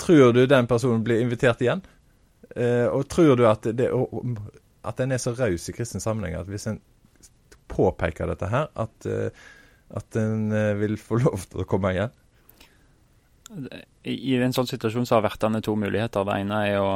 Tror 0.00 0.32
du 0.32 0.46
den 0.48 0.66
personen 0.66 1.04
blir 1.04 1.20
invitert 1.22 1.60
igjen? 1.62 1.82
Eh, 2.56 2.86
og 2.90 3.06
tror 3.08 3.36
du 3.38 3.46
at, 3.48 3.66
det, 3.76 3.88
at 4.84 5.00
en 5.00 5.14
er 5.14 5.20
så 5.22 5.32
raus 5.36 5.68
i 5.70 5.74
kristen 5.76 6.02
sammenheng 6.04 6.36
at 6.36 6.50
hvis 6.50 6.68
en 6.68 6.80
påpeker 7.72 8.28
dette 8.28 8.48
her, 8.52 8.68
at, 8.76 9.08
eh, 9.08 9.44
at 9.96 10.18
en 10.20 10.52
eh, 10.52 10.74
vil 10.80 10.98
få 11.00 11.22
lov 11.22 11.46
til 11.48 11.64
å 11.64 11.68
komme 11.68 11.94
igjen? 11.96 12.18
i, 14.08 14.32
en 14.40 14.54
sånn 14.56 14.68
situasjon 14.70 15.04
så 15.04 15.18
har 15.18 15.26
vertene 15.26 15.60
to 15.60 15.74
muligheter. 15.76 16.24
Det 16.24 16.36
ene 16.40 16.60
er 16.70 16.78
å, 16.80 16.92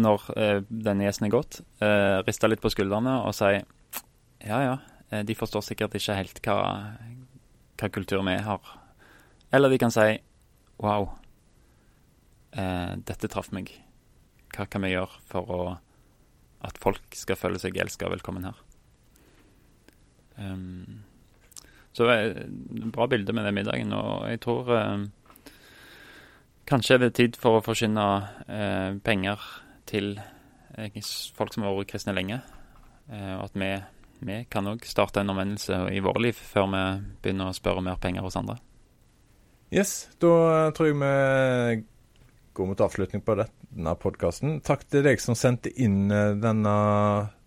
når 0.00 0.24
denne 0.72 1.04
gjesten 1.04 1.26
er 1.26 1.34
gått, 1.34 1.58
riste 2.24 2.48
litt 2.48 2.62
på 2.64 2.70
skuldrene 2.72 3.18
og 3.26 3.34
si 3.36 3.50
ja 3.52 4.62
ja, 4.64 4.78
de 5.28 5.36
forstår 5.36 5.66
sikkert 5.66 5.98
ikke 6.00 6.16
helt 6.16 6.40
hva, 6.48 6.56
hva 7.76 7.92
kultur 7.92 8.24
vi 8.24 8.38
har. 8.48 8.72
Eller 9.52 9.74
de 9.74 9.82
kan 9.84 9.92
si 9.92 10.08
wow, 10.80 11.10
dette 12.56 13.28
traff 13.28 13.52
meg. 13.52 13.68
Hva 14.52 14.66
kan 14.68 14.84
vi 14.84 14.92
gjøre 14.92 15.22
for 15.30 15.52
å, 15.52 15.62
at 16.66 16.78
folk 16.82 17.16
skal 17.16 17.38
føle 17.40 17.60
seg 17.62 17.78
elska 17.80 18.08
og 18.08 18.16
velkommen 18.16 18.48
her? 18.50 18.60
Um, 20.36 21.02
så 21.92 22.08
eh, 22.08 22.44
bra 22.92 23.06
bilde 23.08 23.34
med 23.36 23.44
den 23.48 23.56
middagen, 23.56 23.92
og 23.92 24.28
jeg 24.30 24.40
tror 24.44 24.70
eh, 24.76 25.04
kanskje 26.68 26.96
er 26.96 27.04
det 27.04 27.14
tid 27.18 27.36
for 27.40 27.58
å 27.58 27.64
forsyne 27.64 28.06
eh, 28.48 28.96
penger 29.04 29.44
til 29.88 30.14
eh, 30.78 31.00
folk 31.36 31.52
som 31.52 31.66
har 31.66 31.76
vært 31.76 31.92
kristne 31.92 32.16
lenge. 32.16 32.40
Eh, 33.12 33.32
og 33.36 33.50
at 33.50 33.58
vi, 33.60 33.70
vi 34.24 34.38
kan 34.52 34.68
òg 34.72 34.84
starte 34.88 35.20
en 35.20 35.34
omvendelse 35.34 35.82
i 35.92 36.00
våre 36.04 36.28
liv 36.28 36.36
før 36.36 36.70
vi 36.72 36.84
begynner 37.24 37.52
å 37.52 37.56
spørre 37.56 37.84
mer 37.84 38.00
penger 38.00 38.24
hos 38.24 38.38
andre. 38.40 38.56
Yes, 39.72 40.10
da 40.20 40.70
tror 40.76 40.90
jeg 40.90 40.98
vi 41.00 41.82
går 42.52 42.66
mot 42.66 42.80
avslutning 42.80 43.22
på 43.24 43.36
denne 43.38 43.94
podkasten. 44.00 44.60
Takk 44.64 44.84
til 44.90 45.04
deg 45.06 45.20
som 45.22 45.36
sendte 45.38 45.72
inn 45.80 46.12
eh, 46.12 46.34
denne, 46.40 46.74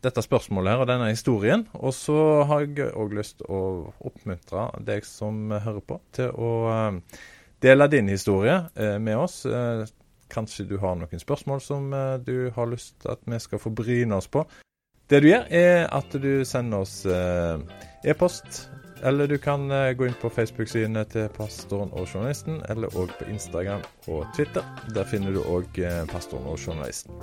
dette 0.05 0.23
spørsmålet 0.25 0.73
her 0.73 0.83
og 0.83 0.89
denne 0.89 1.11
historien. 1.11 1.65
Og 1.77 1.93
så 1.95 2.17
har 2.49 2.65
jeg 2.65 2.91
òg 2.93 3.15
lyst 3.17 3.39
til 3.41 3.51
å 3.53 3.61
oppmuntre 4.05 4.67
deg 4.85 5.05
som 5.07 5.49
hører 5.53 5.83
på, 5.85 5.99
til 6.15 6.31
å 6.33 6.51
eh, 6.73 7.21
dele 7.65 7.89
din 7.91 8.11
historie 8.11 8.59
eh, 8.75 8.97
med 9.01 9.21
oss. 9.21 9.43
Kanskje 10.31 10.65
du 10.69 10.77
har 10.81 10.97
noen 10.97 11.21
spørsmål 11.21 11.61
som 11.61 11.91
du 12.25 12.49
har 12.55 12.69
lyst 12.71 12.95
til 13.03 13.13
at 13.13 13.21
vi 13.29 13.37
skal 13.39 13.61
få 13.61 13.71
bryne 13.77 14.17
oss 14.17 14.27
på. 14.27 14.41
Det 15.05 15.21
du 15.21 15.29
gjør, 15.29 15.45
er 15.53 15.83
at 15.93 16.17
du 16.17 16.41
sender 16.49 16.81
oss 16.81 17.03
e-post 17.05 18.65
eller 19.03 19.27
du 19.27 19.37
kan 19.37 19.71
uh, 19.71 19.91
gå 19.91 20.07
inn 20.07 20.17
på 20.21 20.29
Facebook-sidene 20.29 21.03
til 21.11 21.27
pastoren 21.35 21.91
og 21.93 22.07
journalisten, 22.07 22.61
eller 22.69 22.93
òg 22.95 23.11
på 23.19 23.27
Instagram 23.31 23.83
og 24.07 24.25
Twitter. 24.35 24.63
Der 24.95 25.07
finner 25.09 25.35
du 25.35 25.41
òg 25.43 25.79
eh, 25.81 26.03
pastoren 26.09 26.47
og 26.47 26.59
journalisten. 26.59 27.13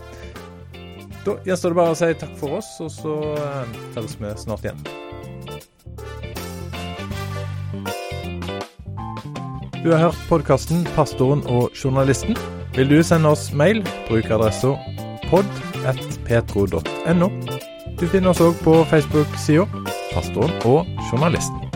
Da 1.26 1.36
gjenstår 1.46 1.72
det 1.72 1.78
bare 1.78 1.94
å 1.94 1.98
si 1.98 2.10
takk 2.18 2.34
for 2.40 2.58
oss, 2.58 2.74
og 2.82 2.90
så 2.90 3.16
telles 3.94 4.18
vi 4.20 4.34
snart 4.42 4.66
igjen. 4.66 4.82
Du 9.82 9.90
har 9.90 9.98
hørt 9.98 10.18
podkasten 10.28 10.84
'Pastoren 10.94 11.42
og 11.46 11.70
journalisten'. 11.74 12.38
Vil 12.76 12.88
du 12.88 13.02
sende 13.02 13.28
oss 13.28 13.52
mail, 13.52 13.82
bruk 14.08 14.30
adressa 14.30 14.76
pod.petro.no. 15.30 17.28
Du 18.00 18.06
finner 18.08 18.30
oss 18.30 18.40
òg 18.40 18.54
på 18.62 18.84
Facebook-sida 18.90 19.66
'Pastoren 20.14 20.52
og 20.64 20.86
journalisten'. 21.10 21.71